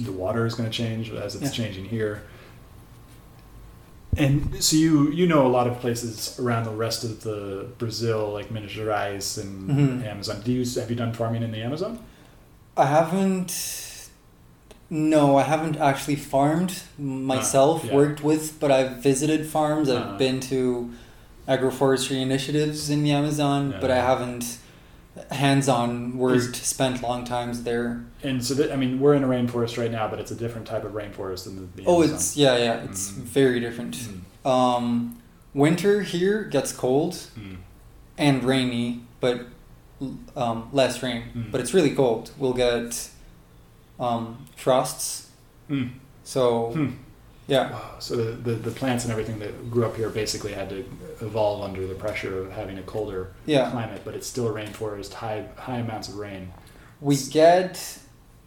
[0.00, 1.64] the water is going to change as it's Yeah.
[1.64, 2.22] changing here.
[4.16, 8.32] And so you you know a lot of places around the rest of the Brazil,
[8.32, 10.04] like Minas Gerais and Mhm.
[10.04, 10.40] Amazon.
[10.44, 12.00] Do you have you done farming in the Amazon?
[12.76, 13.52] I haven't.
[14.90, 17.84] No, I haven't actually farmed myself.
[17.84, 17.94] yeah.
[17.94, 19.88] Worked with, but I've visited farms.
[19.88, 20.18] I've Uh-huh.
[20.18, 20.90] been to
[21.48, 24.58] agroforestry initiatives in the Amazon, but I haven't
[25.32, 26.36] hands-on worked.
[26.56, 28.04] Is- spent long times there.
[28.22, 30.66] And so that, I mean, we're in a rainforest right now, but it's a different
[30.66, 32.14] type of rainforest than the, the Oh, Amazon.
[32.16, 32.74] it's yeah, yeah.
[32.84, 33.14] It's Mm.
[33.22, 33.96] very different.
[34.44, 34.48] Mm.
[34.48, 35.18] Um,
[35.54, 37.56] winter here gets cold Mm.
[38.16, 39.46] and rainy, but
[40.36, 41.24] um, less rain.
[41.36, 41.50] Mm.
[41.50, 42.30] But it's really cold.
[42.38, 43.08] We'll get
[43.98, 45.28] um, frosts.
[45.68, 45.90] Mm.
[46.22, 46.90] So Hmm.
[47.48, 47.94] Yeah, Wow.
[47.98, 50.84] So the, the, the plants and everything that grew up here basically had to
[51.20, 53.70] evolve under the pressure of having a colder yeah.
[53.70, 56.52] climate, but it's still a rainforest, high high amounts of rain.
[57.00, 57.98] We get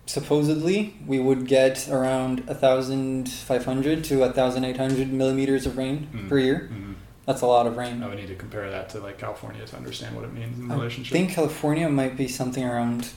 [0.05, 5.65] supposedly we would get around a thousand five hundred to a thousand eight hundred millimeters
[5.65, 6.29] of rain Mm.
[6.29, 6.69] per year.
[6.71, 6.93] Mm-hmm.
[7.25, 8.01] That's a lot of rain.
[8.03, 10.71] I would need to compare that to like California to understand what it means in
[10.71, 11.13] I relationship.
[11.13, 13.09] I think California might be something around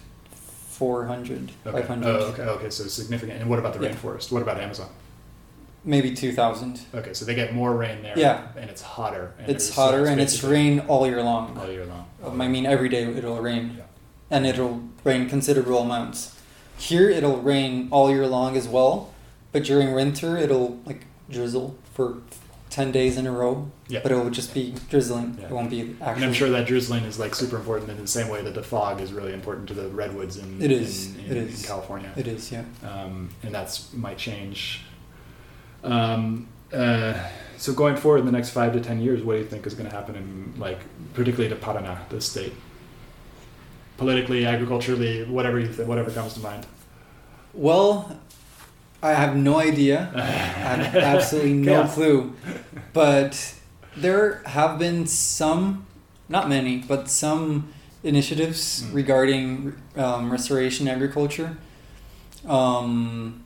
[0.69, 1.81] 400, okay.
[1.81, 2.43] 500, Oh, okay.
[2.43, 2.71] Okay.
[2.71, 3.41] So significant.
[3.41, 3.93] And what about the Yeah.
[3.93, 4.31] rainforest?
[4.33, 4.89] What about Amazon?
[5.85, 6.81] Maybe 2000.
[6.95, 7.13] Okay.
[7.15, 8.19] So they get more rain there.
[8.19, 8.49] Yeah.
[8.57, 9.35] And it's hotter.
[9.39, 11.57] And It's hotter and it's rain all year long.
[11.59, 12.07] all year long.
[12.25, 13.85] Um, I mean, every day it'll rain, Yeah.
[14.31, 16.35] and it'll rain considerable amounts.
[16.79, 19.13] Here, it'll rain all year long as well,
[19.53, 22.17] but during winter, it'll like drizzle for
[22.71, 23.71] ten days in a row.
[23.89, 24.01] Yeah.
[24.03, 25.37] But it will just be drizzling.
[25.39, 25.47] Yeah.
[25.47, 26.25] It won't be And.
[26.25, 29.01] I'm sure that drizzling is like super important in the same way that the fog
[29.01, 31.61] is really important to the redwoods in It is, in, in, is.
[31.63, 32.11] in California.
[32.17, 32.65] it is, yeah.
[32.83, 34.81] um, and that's might change.
[35.85, 37.15] Um, uh,
[37.57, 39.75] so going forward in the next five to ten years, what do you think is
[39.75, 40.81] going to happen in like
[41.15, 42.53] particularly to Paraná, the state?
[43.97, 46.67] Politically, agriculturally, whatever you th- whatever comes to mind.
[47.53, 48.19] Well,
[49.03, 50.11] I have no idea.
[50.17, 52.35] I have absolutely no clue.
[52.93, 53.55] But
[53.97, 55.87] there have been some,
[56.29, 57.73] not many, but some
[58.03, 58.95] initiatives Mm.
[58.95, 61.57] regarding um, restoration agriculture.
[62.47, 63.44] Um,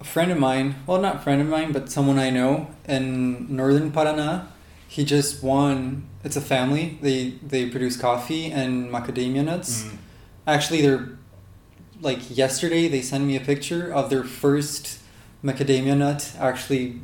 [0.00, 3.92] a friend of mine, well, not friend of mine, but someone I know in northern
[3.92, 4.46] Paraná,
[4.88, 6.08] he just won.
[6.24, 6.98] It's a family.
[7.00, 9.84] They they produce coffee and macadamia nuts.
[9.84, 9.96] Mm.
[10.46, 11.18] Actually, they're
[12.00, 12.88] like yesterday.
[12.88, 14.98] They sent me a picture of their first
[15.44, 17.00] macadamia nut actually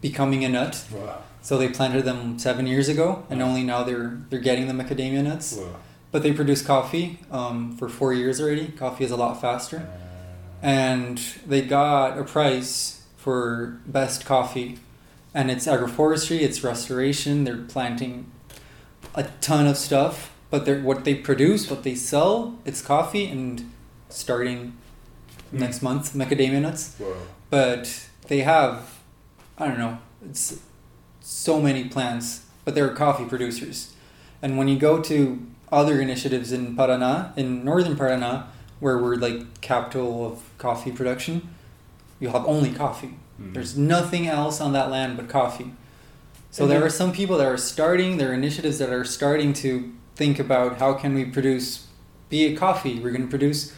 [0.00, 0.84] becoming a nut.
[0.92, 1.22] Wow.
[1.42, 5.22] So they planted them seven years ago, and only now they're they're getting the macadamia
[5.22, 5.56] nuts.
[5.56, 5.76] Wow.
[6.12, 8.68] But they produce coffee um, for four years already.
[8.68, 9.86] Coffee is a lot faster,
[10.62, 14.78] and they got a prize for best coffee,
[15.34, 17.44] and it's agroforestry, it's restoration.
[17.44, 18.30] They're planting
[19.14, 23.70] a ton of stuff, but they're what they produce, what they sell, it's coffee, and
[24.08, 24.74] starting
[25.52, 25.60] Mm.
[25.60, 27.14] next month macadamia nuts Whoa.
[27.50, 28.98] but they have
[29.56, 29.98] i don't know
[30.28, 30.58] it's
[31.20, 33.94] so many plants but they're coffee producers
[34.42, 38.46] and when you go to other initiatives in paraná in northern paraná
[38.80, 41.48] where we're like capital of coffee production
[42.20, 43.52] you have only coffee Mm.
[43.52, 45.72] there's nothing else on that land but coffee
[46.50, 49.04] so And there then- are some people that are starting there are initiatives that are
[49.04, 51.86] starting to think about how can we produce
[52.30, 53.74] be a coffee we're going to produce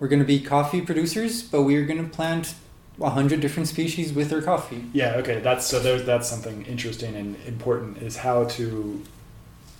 [0.00, 2.54] we're going to be coffee producers but we're going to plant
[3.00, 5.16] a hundred different species with our coffee Yeah.
[5.16, 5.40] Okay.
[5.40, 5.80] That's so.
[5.80, 9.02] There's that's something interesting and important is how to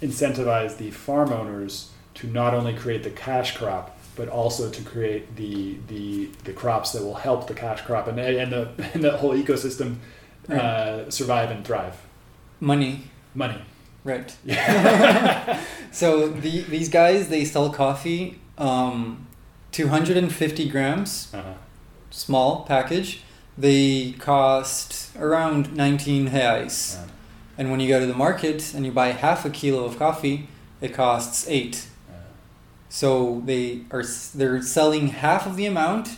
[0.03, 5.37] incentivize the farm owners to not only create the cash crop but also to create
[5.37, 9.17] the the, the crops that will help the cash crop and and the and the
[9.17, 9.97] whole ecosystem
[10.51, 11.97] uh, survive and thrive.
[12.61, 13.03] money
[13.35, 13.61] Money.
[14.05, 15.59] right Yeah.
[15.91, 19.27] so the, these guys they sell coffee um,
[19.73, 21.55] 250 grams uh-huh.
[22.11, 23.23] small package
[23.59, 27.07] they cost around 19 reais Uh,
[27.57, 30.49] and when you go to the market and you buy half a kilo of coffee
[30.81, 31.87] it costs eight
[32.99, 34.05] So they are
[34.37, 36.17] they're selling half of the amount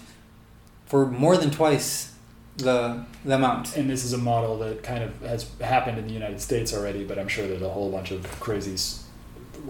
[0.84, 2.12] for more than twice
[2.58, 3.74] the the amount.
[3.78, 7.02] and this is a model that kind of has happened in the United States already,
[7.02, 8.76] but I'm sure there's a whole bunch of crazy,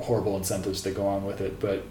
[0.01, 1.61] horrible incentives that go on with it.
[1.61, 1.85] But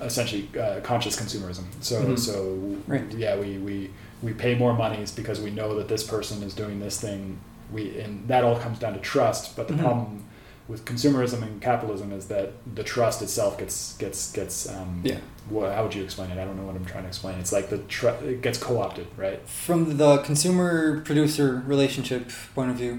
[0.00, 1.64] essentially, uh, conscious consumerism.
[1.80, 2.16] So, Mhm.
[2.16, 3.12] so Right.
[3.14, 3.90] yeah, we, we
[4.22, 7.38] we pay more monies because we know that this person is doing this thing.
[7.72, 9.56] We and that all comes down to trust.
[9.56, 9.80] But the Mhm.
[9.80, 10.24] problem
[10.70, 15.18] with consumerism and capitalism is that the trust itself gets gets gets um, Yeah.
[15.50, 16.38] wha- how would you explain it?
[16.42, 17.38] I don't know what I'm trying to explain.
[17.42, 19.40] It's like the tr- it gets co-opted, right?
[19.66, 22.94] From the consumer producer relationship point of view.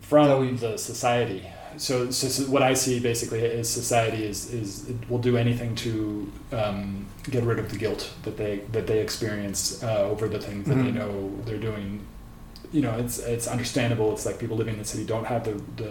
[0.00, 1.42] From the society.
[1.76, 5.74] So, so, so what I see basically is society is is it will do anything
[5.86, 10.38] to um, get rid of the guilt that they that they experience uh, over the
[10.38, 10.94] things that they Mhm.
[11.00, 12.00] know they're doing.
[12.72, 14.12] You know, it's it's understandable.
[14.14, 15.90] It's like people living in the city don't have the, the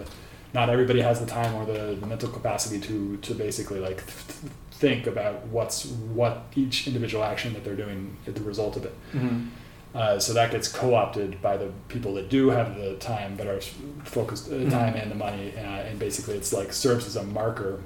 [0.54, 4.52] not everybody has the time or the, the mental capacity to to basically like th-
[4.72, 8.96] think about what's what each individual action that they're doing is the result of it.
[9.14, 9.48] Mm-hmm.
[9.96, 13.62] Uh, so that gets co-opted by the people that do have the time, but are
[14.04, 17.80] focused uh, time and the money, uh, and basically it's like serves as a marker.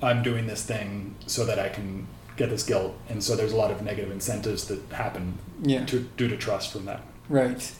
[0.00, 2.06] I'm doing this thing so that I can
[2.36, 5.84] get this guilt, and so there's a lot of negative incentives that happen Yeah.
[5.86, 7.00] to, due to trust from that.
[7.28, 7.72] Right.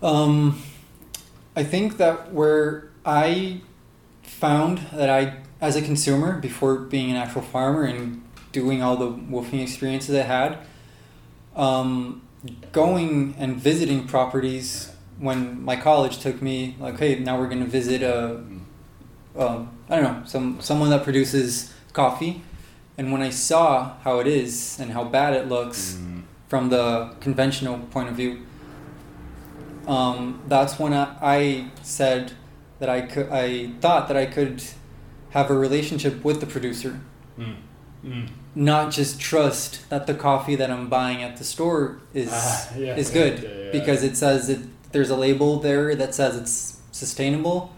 [0.00, 0.62] Um,
[1.56, 3.62] I think that where I
[4.22, 9.10] found that I, as a consumer, before being an actual farmer and doing all the
[9.10, 10.58] WWOOFing experiences I had,
[11.56, 12.20] um,
[12.70, 17.70] going and visiting properties when my college took me, like, hey, now we're going to
[17.70, 18.44] visit a,
[19.38, 22.42] um, I don't know, some someone that produces coffee,
[22.98, 25.98] and when I saw how it is and how bad it looks
[26.48, 28.44] from the conventional point of view,
[29.86, 32.32] um, that's when I, I said
[32.78, 33.28] that I could.
[33.30, 34.62] I thought that I could
[35.30, 37.00] have a relationship with the producer,
[37.38, 37.56] Mm.
[38.04, 38.28] Mm.
[38.54, 42.96] not just trust that the coffee that I'm buying at the store is Ah, yeah,
[42.96, 43.70] is good yeah, yeah.
[43.72, 44.60] because it says it.
[44.92, 47.72] There's a label there that says it's sustainable.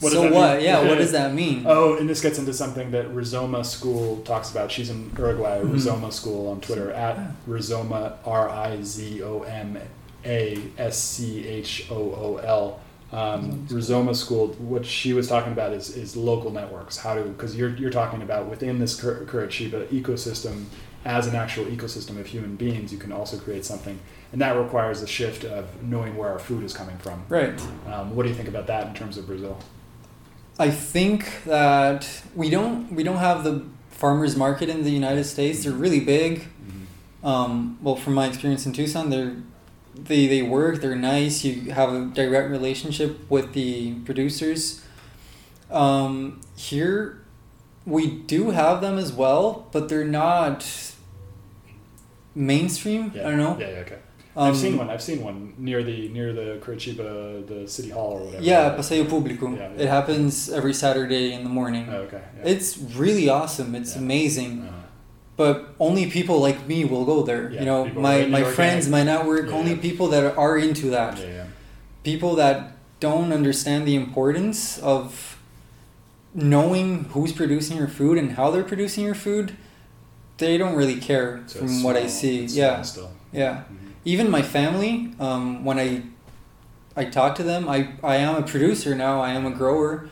[0.00, 0.56] What so what?
[0.56, 0.64] mean?
[0.66, 1.64] Yeah, what does that mean?
[1.66, 4.70] Oh, and this gets into something that Rizoma School talks about.
[4.72, 5.72] She's in Uruguay, Mhm.
[5.72, 7.16] Rizoma School on Twitter at.
[7.48, 9.78] Rizoma R I Z O M
[10.26, 12.80] A S C H O O L.
[13.14, 14.48] Um, Rizoma School.
[14.58, 16.96] What she was talking about is, is local networks.
[16.96, 20.64] How to because you're you're talking about within this Cur- Curitiba ecosystem
[21.04, 24.00] as an actual ecosystem of human beings, you can also create something,
[24.32, 27.22] and that requires a shift of knowing where our food is coming from.
[27.28, 27.60] Right.
[27.86, 29.58] Um, what do you think about that in terms of Brazil?
[30.58, 35.64] I think that we don't we don't have the farmers market in the United States.
[35.64, 36.48] They're really big.
[37.24, 39.36] Um, well, from my experience in Tucson, they're
[39.94, 40.80] they they work.
[40.80, 41.44] They're nice.
[41.44, 44.82] You have a direct relationship with the producers.
[45.70, 47.22] Um, here,
[47.86, 50.66] we do have them as well, but they're not
[52.34, 53.12] mainstream.
[53.14, 53.26] Yeah.
[53.26, 53.56] I don't know.
[53.58, 53.98] Yeah, yeah, okay.
[54.36, 54.90] Um, I've seen one.
[54.90, 58.42] I've seen one near the near the Curitiba, the city hall or whatever.
[58.42, 59.56] Yeah, Passeio Público.
[59.56, 59.82] Yeah, yeah.
[59.82, 61.88] It happens every Saturday in the morning.
[61.88, 62.20] Oh, okay.
[62.38, 62.50] Yeah.
[62.50, 63.76] It's really awesome.
[63.76, 64.62] It's amazing.
[64.62, 64.83] Uh,
[65.36, 67.50] but only people like me will go there.
[67.50, 71.18] Yeah, you know, my my friends, my network, Yeah, only people that are into that.
[71.18, 71.46] yeah, yeah.
[72.02, 72.56] People that
[73.00, 75.36] don't understand the importance of
[76.34, 79.52] knowing who's producing your food and how they're producing your food.
[80.38, 82.44] They don't really care So from what I see.
[82.46, 83.10] Yeah, Still.
[83.32, 83.62] yeah.
[83.70, 83.92] Mhm.
[84.04, 86.02] Even my family, um, when I
[86.96, 90.08] I talk to them, I, I am a producer now, I am a grower.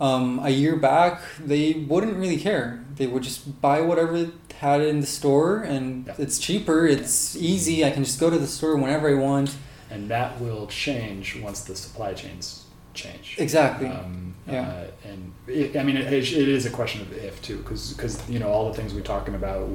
[0.00, 2.84] Um, a year back, they wouldn't really care.
[2.96, 4.26] They would just buy whatever
[4.60, 6.14] had it in the store, and Yeah.
[6.18, 7.84] it's cheaper, it's easy.
[7.84, 9.54] I can just go to the store whenever I want.
[9.90, 13.36] And that will change once the supply chains change.
[13.38, 13.88] Exactly.
[13.88, 14.62] Um, Yeah.
[14.62, 18.38] Uh, and it, I mean, it, it is a question of if too, because you
[18.38, 19.68] know all the things we're talking about.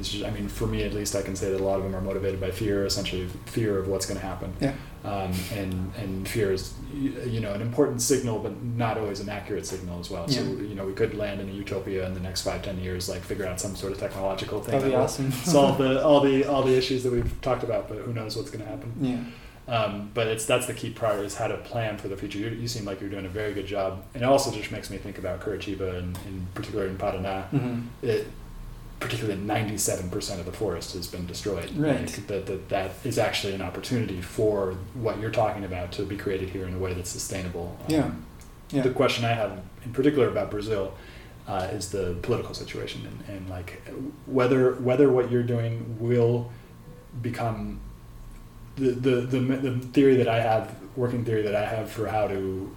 [0.00, 1.94] Just, I mean, for me at least, I can say that a lot of them
[1.94, 4.54] are motivated by fear, essentially fear of what's going to happen.
[4.60, 4.72] Yeah.
[5.04, 9.66] Um, and and fear is you know an important signal, but not always an accurate
[9.66, 10.24] signal as well.
[10.26, 10.38] Yeah.
[10.38, 13.10] So you know we could land in a utopia in the next five ten years,
[13.10, 15.32] like figure out some sort of technological thing That'd be that will awesome.
[15.32, 17.88] solve the all the all the issues that we've talked about.
[17.88, 18.92] But who knows what's going to happen?
[19.00, 19.18] yeah.
[19.68, 22.38] Um, but it's that's the key part is how to plan for the future.
[22.38, 24.88] You, you seem like you're doing a very good job, and it also just makes
[24.90, 27.46] me think about Curitiba and in particular in Paraná.
[27.48, 28.26] hmm It,
[28.98, 31.70] particularly, ninety-seven percent of the forest has been destroyed.
[31.76, 32.00] Right.
[32.00, 36.16] Like, that, that that is actually an opportunity for what you're talking about to be
[36.16, 37.76] created here in a way that's sustainable.
[37.80, 38.10] Um, Yeah.
[38.70, 38.82] Yeah.
[38.82, 40.94] The question I have in particular about Brazil
[41.46, 43.82] uh, is the political situation and, and like
[44.26, 46.50] whether whether what you're doing will
[47.22, 47.80] become
[48.78, 52.28] the, the, the, the theory that I have, working theory that I have for how
[52.28, 52.74] to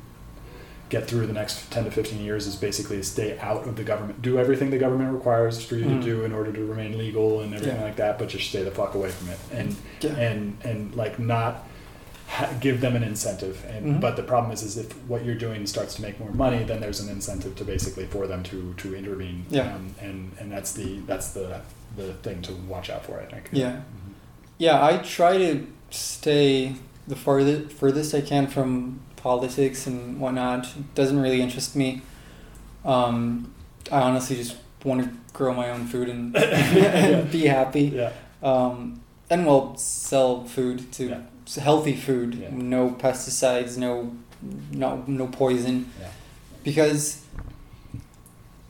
[0.90, 3.84] get through the next 10 to 15 years is basically to stay out of the
[3.84, 6.00] government, do everything the government requires for you Mm.
[6.02, 7.84] to do in order to remain legal and everything Yeah.
[7.86, 9.40] like that, but just stay the fuck away from it.
[9.54, 10.12] And, Yeah.
[10.18, 11.66] and, and like not
[12.28, 13.64] ha- give them an incentive.
[13.70, 14.02] And, Mhm.
[14.02, 16.82] but the problem is, is if what you're doing starts to make more money, then
[16.82, 19.46] there's an incentive to basically for them to, to intervene.
[19.50, 19.74] Yeah.
[19.74, 21.62] Um, and, and that's the, that's the,
[21.96, 23.48] the thing to watch out for, I think.
[23.54, 23.72] Yeah.
[23.78, 24.14] Mhm.
[24.58, 26.76] Yeah, I try to stay
[27.08, 30.66] the farthest furthest I can from politics and whatnot.
[30.66, 32.02] It doesn't really interest me.
[32.86, 33.54] Um,
[33.92, 37.84] I honestly just want to grow my own food and, and be happy.
[37.84, 38.12] Yeah.
[38.42, 41.62] Um, and we'll sell food to Yeah.
[41.62, 42.50] healthy food, Yeah.
[42.52, 44.16] no pesticides, no
[44.72, 45.92] no no poison.
[46.00, 46.08] Yeah.
[46.64, 47.22] Because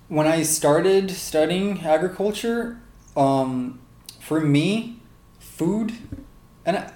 [0.09, 2.79] when I started studying agriculture,
[3.15, 3.79] um,
[4.19, 4.97] for me,
[5.39, 5.93] food,
[6.65, 6.91] and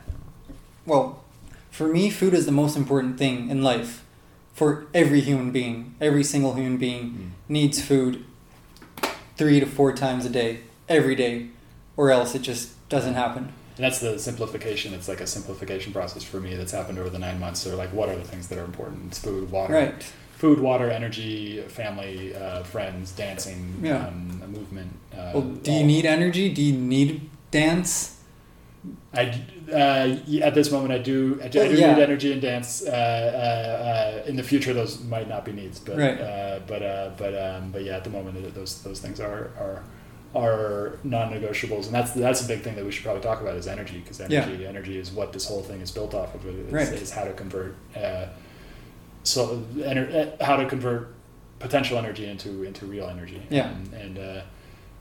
[0.85, 1.21] well,
[1.71, 4.03] for me, food is the most important thing in life.
[4.53, 7.29] For every human being, every single human being Mm.
[7.49, 8.23] needs food
[9.37, 11.47] three to four times a day, every day,
[11.97, 13.51] or else it just doesn't happen.
[13.77, 14.93] And that's the simplification.
[14.93, 17.59] It's like a simplification process for me that's happened over the nine months.
[17.59, 19.07] So, like, what are the things that are important?
[19.07, 20.03] It's food, water, Right.
[20.37, 24.07] food, water, energy, family, uh, friends, dancing, Yeah.
[24.07, 24.93] um, movement.
[25.13, 26.47] Uh, Well, do you need energy?
[26.53, 28.14] Do you need dance?
[29.15, 29.41] I
[29.71, 31.39] uh, at this moment I do.
[31.43, 31.93] I do, I do Yeah.
[31.95, 32.83] need energy and dance.
[32.85, 36.19] Uh, uh, uh, in the future, those might not be needs, but Right.
[36.19, 39.83] uh, but uh, but um, but yeah, at the moment, those those things are are
[40.35, 43.67] are non-negotiables, and that's that's a big thing that we should probably talk about is
[43.67, 46.45] energy because energy energy is what this whole thing is built off of.
[46.45, 46.87] Is, Right.
[46.89, 48.25] is how to convert uh,
[49.23, 51.13] so ener- how to convert
[51.59, 53.41] potential energy into into real energy.
[53.49, 53.69] Yeah.
[53.69, 54.41] and, and uh,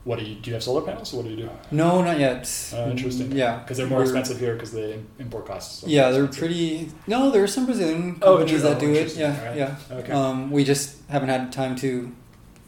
[0.04, 0.50] what do you do?
[0.50, 1.12] You have solar panels?
[1.12, 1.50] What do you do?
[1.70, 2.48] No, not yet.
[2.74, 3.32] Oh, interesting.
[3.32, 5.82] Yeah, Because they're more We're- expensive here because the import costs.
[5.86, 6.38] Yeah, they're expensive.
[6.38, 6.90] pretty.
[7.06, 8.70] No, there are some Brazilian Oh, companies interesting.
[8.72, 9.16] that do Oh, it.
[9.16, 9.56] Yeah, Alright.
[9.56, 9.96] yeah.
[9.98, 10.12] Okay.
[10.12, 12.12] Um, we just haven't had time to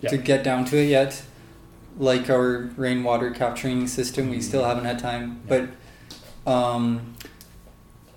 [0.01, 0.11] Yeah.
[0.11, 1.23] to get down to it yet.
[1.99, 5.41] Like our rainwater capturing system, we still haven't had time.
[5.49, 5.69] Yeah.
[6.45, 7.15] But um,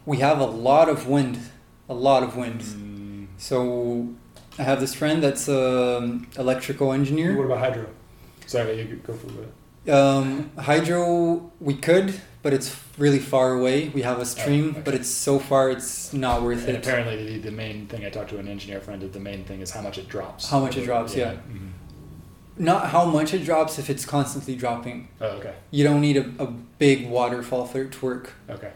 [0.05, 1.39] we have a lot of wind,
[1.89, 2.61] a lot of wind.
[2.61, 4.09] Mm, So
[4.57, 7.35] I have this friend that's an electrical engineer.
[7.37, 7.85] what about hydro?
[8.49, 9.91] Sorry, you could go for it.
[9.93, 13.89] Um, hydro, we could, but it's really far away.
[13.89, 14.81] We have a stream, okay.
[14.85, 16.83] but it's so far, it's not worth And it.
[16.83, 19.61] apparently, the, the main thing I talked to an engineer friend that the main thing
[19.61, 20.49] is how much it drops.
[20.49, 21.33] How much it drops, yeah.
[21.33, 21.69] Mhm.
[22.57, 25.07] Not how much it drops if it's constantly dropping.
[25.21, 25.53] Oh, okay.
[25.69, 26.47] You don't need a, a
[26.79, 28.33] big waterfall for it to work.
[28.49, 28.71] Okay.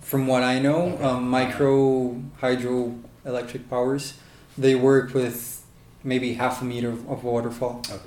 [0.00, 1.04] From what I know, Okay.
[1.04, 4.14] um, micro hydroelectric powers,
[4.58, 5.64] they work with
[6.02, 7.76] maybe half a meter of, of waterfall.
[7.78, 8.00] Interesting.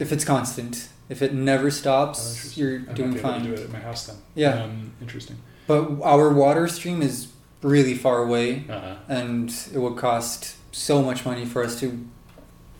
[0.00, 0.88] If it's constant.
[1.08, 2.64] If it never Oh, stops, interesting.
[2.64, 3.44] you're I doing be able to fine.
[3.44, 4.16] do it at my house then.
[4.34, 4.62] Yeah.
[4.64, 5.36] Um, interesting.
[5.66, 7.28] But our water stream is
[7.62, 8.64] really far away.
[8.68, 8.94] Uh-huh.
[9.08, 11.86] and it would cost so much money for us to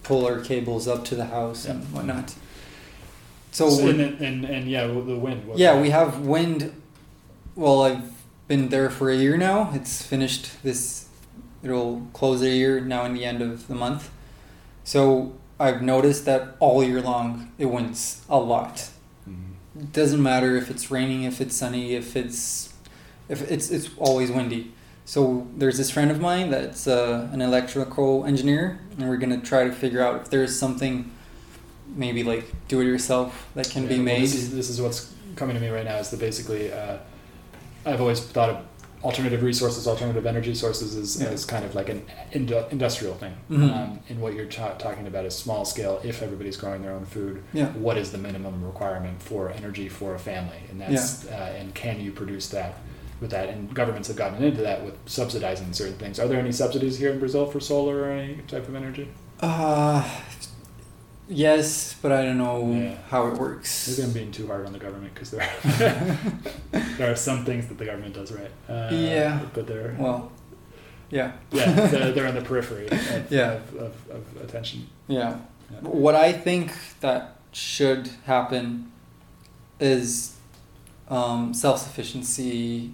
[0.03, 2.35] pull our cables up to the house and whatnot.
[3.53, 5.43] So, So, and, and, and yeah, the wind.
[5.57, 6.73] yeah, we have wind.
[7.57, 8.11] Well, I've
[8.49, 9.73] been there for a year now.
[9.75, 11.07] It's finished this.
[11.65, 14.09] It'll close a year now in the end of the month.
[14.85, 18.89] So I've noticed that all year long it winds a lot.
[19.29, 19.53] Mhm.
[19.79, 22.73] It doesn't matter if it's raining, if it's sunny, if it's
[23.29, 24.73] if it's it's always windy.
[25.05, 29.65] So there's this friend of mine that's uh, an electrical engineer, and we're gonna try
[29.65, 31.11] to figure out if there's something,
[31.95, 34.23] maybe like do it yourself that can Yeah, be well, made.
[34.23, 35.97] This is, this is what's coming to me right now.
[35.97, 36.97] Is that basically, uh,
[37.85, 38.57] I've always thought of
[39.03, 41.29] alternative resources, alternative energy sources is, Yeah.
[41.29, 43.35] as kind of like an indu- industrial thing.
[43.51, 43.73] Mhm.
[43.75, 46.01] Um, and what you're ta- talking about is small scale.
[46.05, 47.69] If everybody's growing their own food, Yeah.
[47.69, 50.59] what is the minimum requirement for energy for a family?
[50.71, 52.75] And that's uh, and can you produce that
[53.21, 53.49] with that?
[53.49, 56.19] And governments have gotten into that with subsidizing certain things.
[56.21, 59.09] Are there any subsidies here in Brazil for solar or any type of energy?
[59.41, 60.05] Uh,
[61.31, 62.97] yes, but I don't know Yeah.
[63.09, 63.89] how it works.
[63.89, 65.49] Maybe I'm being too hard on the government because there
[66.99, 68.51] there are some things that the government does right.
[68.69, 69.41] Uh, Yeah.
[69.55, 70.31] but they're well,
[71.11, 72.93] yeah, yeah they're, they're on the periphery of,
[73.31, 73.53] Yeah.
[73.53, 74.87] of, of, of attention.
[75.09, 75.39] yeah.
[75.73, 75.79] Yeah.
[75.83, 78.91] What I think that should happen
[79.79, 80.37] is
[81.09, 82.93] um, self sufficiency.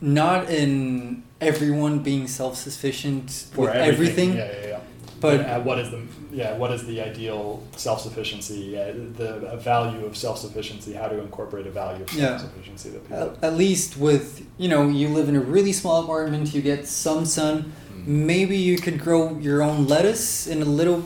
[0.00, 4.80] Not in everyone being self sufficient For with everything, Yeah, yeah, yeah.
[5.20, 6.00] But uh, what is the
[6.32, 8.78] yeah what is the ideal self sufficiency?
[8.78, 10.92] Uh, the a value of self sufficiency.
[10.94, 13.16] How to incorporate a value of self sufficiency that people.
[13.22, 16.86] at, at least with you know you live in a really small apartment, you get
[16.86, 17.72] some sun.
[17.92, 18.06] Mm.
[18.06, 21.04] Maybe you could grow your own lettuce in a little,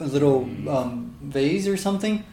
[0.00, 0.68] a little Mm.
[0.68, 2.24] um, vase or something.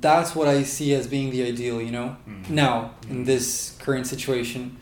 [0.00, 2.16] That's what I see as being the ideal, you know.
[2.28, 2.50] Mm.
[2.50, 3.26] Now in Mm.
[3.26, 4.76] this current situation,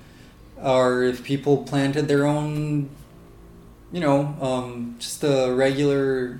[0.62, 2.88] or if people planted their own,
[3.92, 6.38] you know, um, just a regular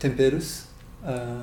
[0.00, 0.66] temperos,
[1.04, 1.42] uh,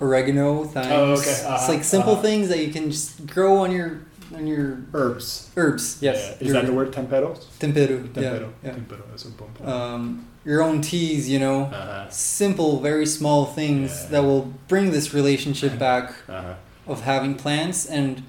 [0.00, 0.86] oregano, thyme.
[0.92, 1.30] Oh, okay.
[1.30, 2.22] It's Uh-huh, like simple uh-huh.
[2.22, 4.00] things that you can just grow on your
[4.34, 5.50] on your Herbs.
[5.56, 5.98] herbs.
[6.00, 6.16] Yes.
[6.16, 6.34] Yeah.
[6.46, 7.46] Is your that the word temperos?
[7.58, 7.98] Tempero.
[8.14, 8.52] Tempero.
[8.62, 8.70] Yeah.
[8.74, 9.64] Tempero is un bom ponto.
[9.64, 9.94] yeah.
[9.94, 12.08] Um, your own teas, you know, Uh-huh.
[12.10, 14.10] simple, very small things Yeah.
[14.12, 16.54] that will bring this relationship back Uh-huh.
[16.86, 18.22] of having plants and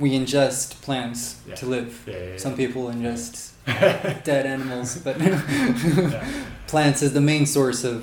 [0.00, 1.54] we ingest plants Yeah.
[1.56, 1.90] to live.
[2.06, 2.36] Yeah, yeah.
[2.38, 4.18] Some people ingest yeah.
[4.24, 5.16] dead animals, but
[6.66, 7.98] plants is the main source of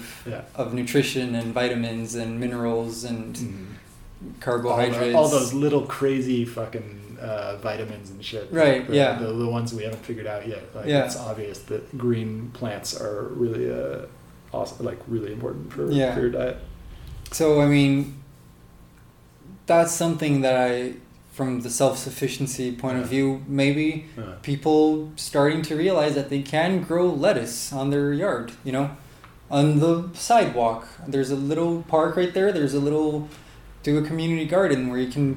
[0.55, 4.99] of nutrition and vitamins and minerals and all, carbohydrates.
[5.11, 8.47] the- all those little crazy fucking uh, vitamins and shit.
[8.51, 9.17] Right, The- yeah.
[9.17, 10.63] The, the ones we haven't figured out yet.
[10.75, 11.05] Like, Yeah.
[11.05, 14.05] It's obvious that green plants are really uh,
[14.53, 16.57] awesome, like really important for, for your diet.
[17.31, 18.21] So I mean,
[19.65, 20.93] that's something that I,
[21.37, 26.81] from the self-sufficiency point of view, maybe Uh, people starting to realize that they can
[26.81, 28.47] grow lettuce on their yard.
[28.65, 28.89] You know,
[29.51, 30.87] on the sidewalk.
[31.07, 32.51] There's a little park right there.
[32.51, 33.11] There's a little,
[33.83, 35.27] do a community garden where you can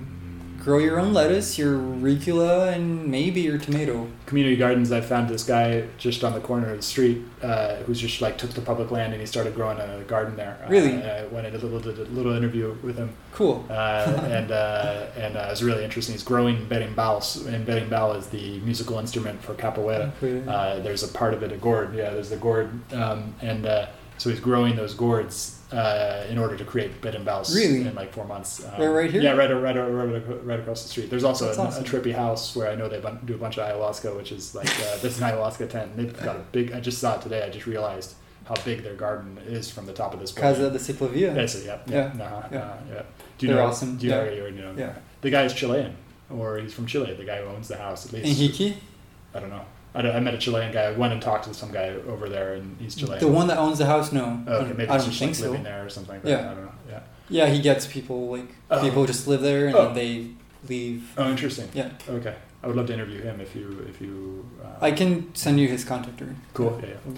[0.60, 4.06] grow your own lettuce, your rucola, and maybe your tomato.
[4.26, 7.98] community gardens, I found this guy just on the corner of the street uh, who's
[8.00, 10.58] just like took the public land and he started growing a garden there.
[10.64, 10.92] Uh, Really?
[10.92, 13.10] and I went and did a little, did a little interview with him.
[13.32, 13.64] Cool.
[13.70, 13.72] uh,
[14.30, 16.12] and uh, and uh, it was really interesting.
[16.14, 20.12] He's growing berimbaus, and berimbau is the musical instrument for capoeira.
[20.48, 21.94] Uh, there's a part of it, a gourd.
[21.94, 23.86] Yeah, there's the gourd, um, and uh,
[24.18, 27.82] so he's growing those gourds uh, in order to create berimbaus Really?
[27.82, 28.64] in like four months.
[28.64, 29.22] Um, Right- right here?
[29.22, 31.10] Yeah, right, right, right, right, across the street.
[31.10, 31.84] There's also That's a, awesome.
[31.84, 34.68] a trippy house where I know they do a bunch of ayahuasca, which is like
[34.68, 35.96] uh, this is an ayahuasca tent.
[35.96, 36.72] They've got a big.
[36.72, 37.42] I just saw it today.
[37.44, 38.14] I just realized
[38.46, 40.54] how big their garden is from the top of this building.
[40.54, 41.34] Casa de Ciclovia.
[41.36, 42.58] Yeah, yeah, yeah, Yeah, uh-huh, yeah.
[42.58, 43.02] uh, yeah.
[43.38, 43.68] Do you They're know?
[43.68, 44.18] awesome, Do you yeah.
[44.18, 44.74] already know?
[44.76, 44.92] Yeah.
[45.20, 45.94] The guy is Chilean,
[46.30, 47.14] or he's from Chile.
[47.14, 48.40] The guy who owns the house, at least.
[48.40, 48.74] Enrique,
[49.34, 49.64] I don't know.
[49.94, 50.82] I, don't- I met a Chilean guy.
[50.84, 53.18] I went and talked to some guy over there, and he's Chilean.
[53.20, 54.42] the one that owns the house, no.
[54.46, 55.46] Oh, okay, maybe I don't just think like so.
[55.50, 56.24] living there or something like.
[56.24, 56.50] Yeah.
[56.50, 56.72] I don't know.
[56.88, 57.00] Yeah.
[57.28, 58.80] Yeah, he gets people like Oh.
[58.80, 59.84] people just live there and Oh.
[59.86, 60.26] then they
[60.68, 61.12] leave.
[61.16, 61.68] Oh, interesting.
[61.74, 62.34] Yeah, Okay.
[62.62, 64.44] I would love to interview him if you if you.
[64.62, 66.20] Uh, I can send you his contact.
[66.22, 66.78] Or, Cool.
[66.82, 67.12] Yeah, yeah.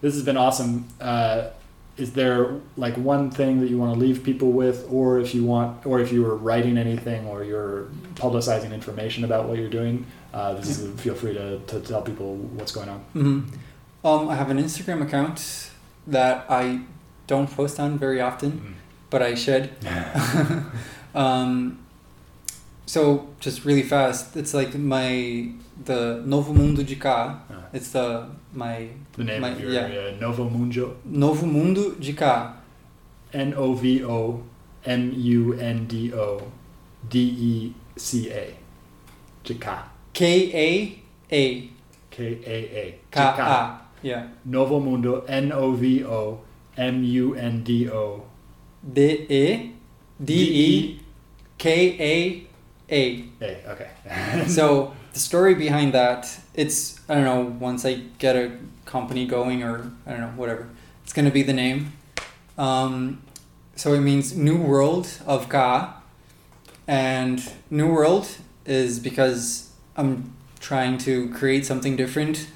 [0.00, 0.86] This has been awesome.
[1.00, 1.48] Uh,
[1.96, 5.44] is there like one thing that you want to leave people with, or if you
[5.44, 10.06] want, or if you were writing anything, or you're publicizing information about what you're doing?
[10.32, 12.98] Uh, this is feel free to, to tell people what's going on.
[13.12, 13.40] hmm
[14.04, 15.70] Um, I have an Instagram account
[16.06, 16.80] that I
[17.26, 18.76] don't post on very often,
[19.10, 19.70] but I should.
[21.14, 21.78] um,
[22.86, 25.50] so just really fast, it's like my
[25.84, 27.40] the Novo Mundo de Cá.
[27.50, 27.54] Ah.
[27.72, 30.12] It's the my The name My- of your yeah.
[30.16, 32.54] uh, Novo Mundo, Novo Mundo de Cá.
[33.34, 34.42] N O V O
[34.86, 36.40] M U N D O
[37.10, 38.54] D E C A,
[39.44, 39.82] Jika,
[40.18, 40.98] K A
[41.32, 41.70] A
[42.10, 43.80] K A A, K A.
[44.02, 44.26] Yeah.
[44.44, 46.40] Novo Mundo, N O V O
[46.76, 48.24] M U N D O
[48.92, 49.72] D E
[50.24, 51.00] D E
[51.56, 52.46] K A
[52.92, 53.24] A.
[53.40, 53.70] A.
[53.70, 54.44] Okay.
[54.48, 59.62] so the story behind that it's i don't know once i get a company going
[59.62, 60.68] or i don't know whatever
[61.04, 61.92] it's going to be the name
[62.56, 63.22] um,
[63.76, 66.02] so it means new world of ka
[66.88, 68.28] and new world
[68.66, 69.67] is because
[69.98, 72.46] i'm trying to create something different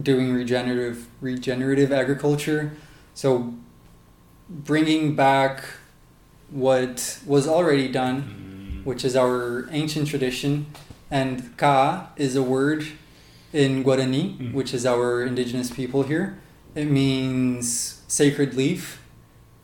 [0.00, 2.72] doing regenerative regenerative agriculture
[3.14, 3.52] so
[4.48, 5.64] bringing back
[6.50, 8.84] what was already done Mm.
[8.84, 10.66] which is our ancient tradition,
[11.10, 12.84] and ka is a word
[13.52, 14.52] in Guarani, Mm.
[14.52, 16.26] which is our indigenous people here.
[16.74, 19.00] It means sacred leaf.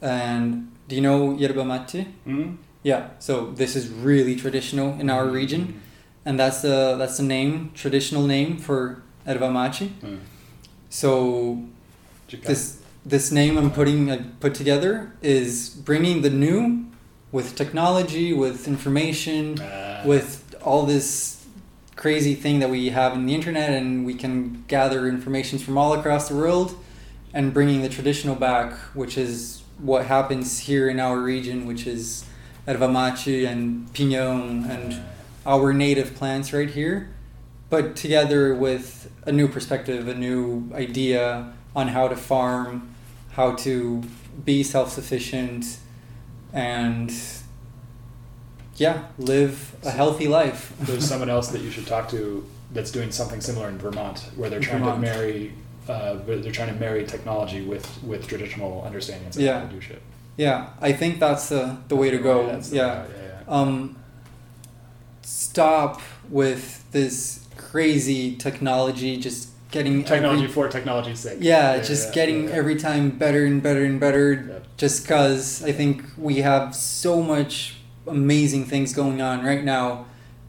[0.01, 2.07] And do you know yerba mate?
[2.27, 2.57] Mm.
[2.83, 3.03] Yeah.
[3.19, 5.63] So this is really traditional in our region,
[6.25, 9.91] and that's the that's the name, traditional name for erva mate.
[10.03, 10.21] Mm.
[10.89, 11.63] So
[12.29, 12.47] Jika.
[12.47, 16.87] this this name I'm putting I put together is bringing the new
[17.33, 21.47] with technology, with information, Uh, with all this
[21.97, 25.93] crazy thing that we have in the internet, and we can gather information from all
[25.93, 26.75] across the world,
[27.33, 32.25] and bringing the traditional back, which is what happens here in our region, which is
[32.67, 35.01] erva mate and pinhão and
[35.47, 37.11] our native plants right here,
[37.69, 42.95] but together with a new perspective, a new idea on how to farm,
[43.33, 44.03] how to
[44.45, 45.79] be self sufficient,
[46.53, 47.13] and
[48.77, 50.73] yeah, live a healthy life.
[50.81, 54.49] There's someone else that you should talk to that's doing something similar in Vermont, where
[54.49, 55.05] they're trying Vermont.
[55.05, 55.53] to marry,
[55.89, 59.61] uh, they're trying to marry technology with with traditional understandings of Yeah.
[59.61, 60.03] how to do shit.
[60.37, 62.47] Yeah, I think that's the, the way to go.
[62.47, 63.05] That's the- yeah.
[63.23, 63.97] yeah, Um,
[65.31, 70.03] stop with this crazy technology, just getting.
[70.05, 71.39] Technology every- for technology's sake.
[71.41, 72.55] yeah, just yeah, getting yeah.
[72.61, 74.33] every time better and better and better.
[74.33, 74.59] Yeah.
[74.77, 77.77] Just because I think we have so much
[78.07, 80.07] amazing things going on right now,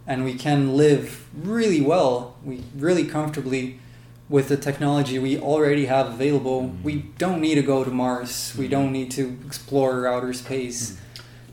[0.07, 3.77] and we can live really well, we really comfortably
[4.29, 6.61] with the technology we already have available.
[6.63, 6.83] Mhm.
[6.83, 8.53] We don't need to go to Mars.
[8.57, 8.71] We Mhm.
[8.71, 10.97] don't need to explore outer space.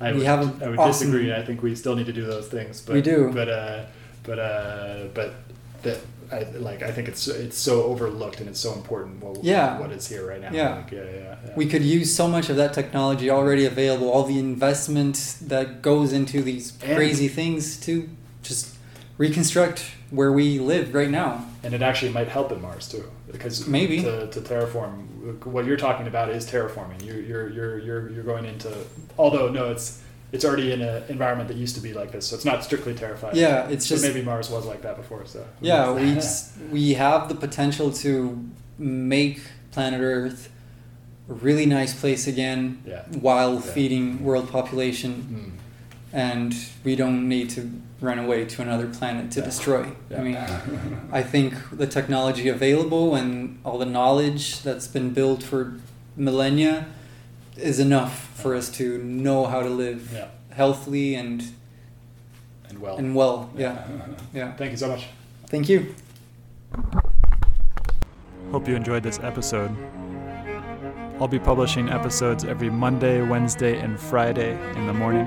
[0.01, 1.33] I we would, have I would awesome- disagree.
[1.35, 2.81] I think we still need to do those things.
[2.81, 3.31] But, We do.
[3.33, 3.85] But uh,
[4.23, 5.35] but uh, but
[5.83, 5.99] that
[6.31, 6.83] I like.
[6.83, 9.23] I think it's it's so overlooked and it's so important.
[9.23, 9.79] What, Yeah.
[9.81, 10.51] What is here right now?
[10.53, 10.77] Yeah.
[10.77, 11.53] Like, yeah, yeah, yeah.
[11.57, 16.13] we could use so much of that technology already available, all the investment that goes
[16.13, 18.09] into these And- crazy things to
[18.43, 18.77] just
[19.17, 21.45] reconstruct where we live right now.
[21.65, 24.01] and it actually might help in Mars too, because Maybe.
[24.03, 25.07] to, to terraform,
[25.45, 27.03] what you're talking about is terraforming.
[27.05, 28.73] You, you're you're you're you're going into,
[29.19, 30.03] although no, it's
[30.33, 32.95] it's already in an environment that used to be like this, so it's not strictly
[32.95, 33.35] terrifying.
[33.37, 35.25] Yeah, it's But just maybe Mars was like that before.
[35.27, 38.45] So yeah, we just, we have the potential to
[38.79, 39.41] make
[39.73, 40.51] planet Earth
[41.31, 43.03] a really nice place again Yeah.
[43.21, 43.61] while Yeah.
[43.61, 45.13] feeding world population,
[45.57, 46.17] Mm.
[46.19, 46.55] and
[46.85, 47.71] we don't need to
[48.01, 49.45] run away to another planet to Yeah.
[49.47, 49.93] destroy.
[50.11, 50.19] Yeah.
[50.19, 50.37] I mean.
[51.13, 55.75] I think the technology available and all the knowledge that's been built for
[56.17, 56.87] millennia
[57.57, 61.43] is enough for us to know how to live yeah, healthily and
[62.69, 62.97] and well.
[62.97, 63.51] and well.
[63.57, 63.85] Yeah,
[64.33, 64.53] yeah.
[64.53, 65.07] Thank you so much.
[65.47, 65.95] Thank you.
[68.53, 69.71] Hope you enjoyed this episode.
[71.21, 75.27] I'll be publishing episodes every Monday, Wednesday, and Friday in the morning.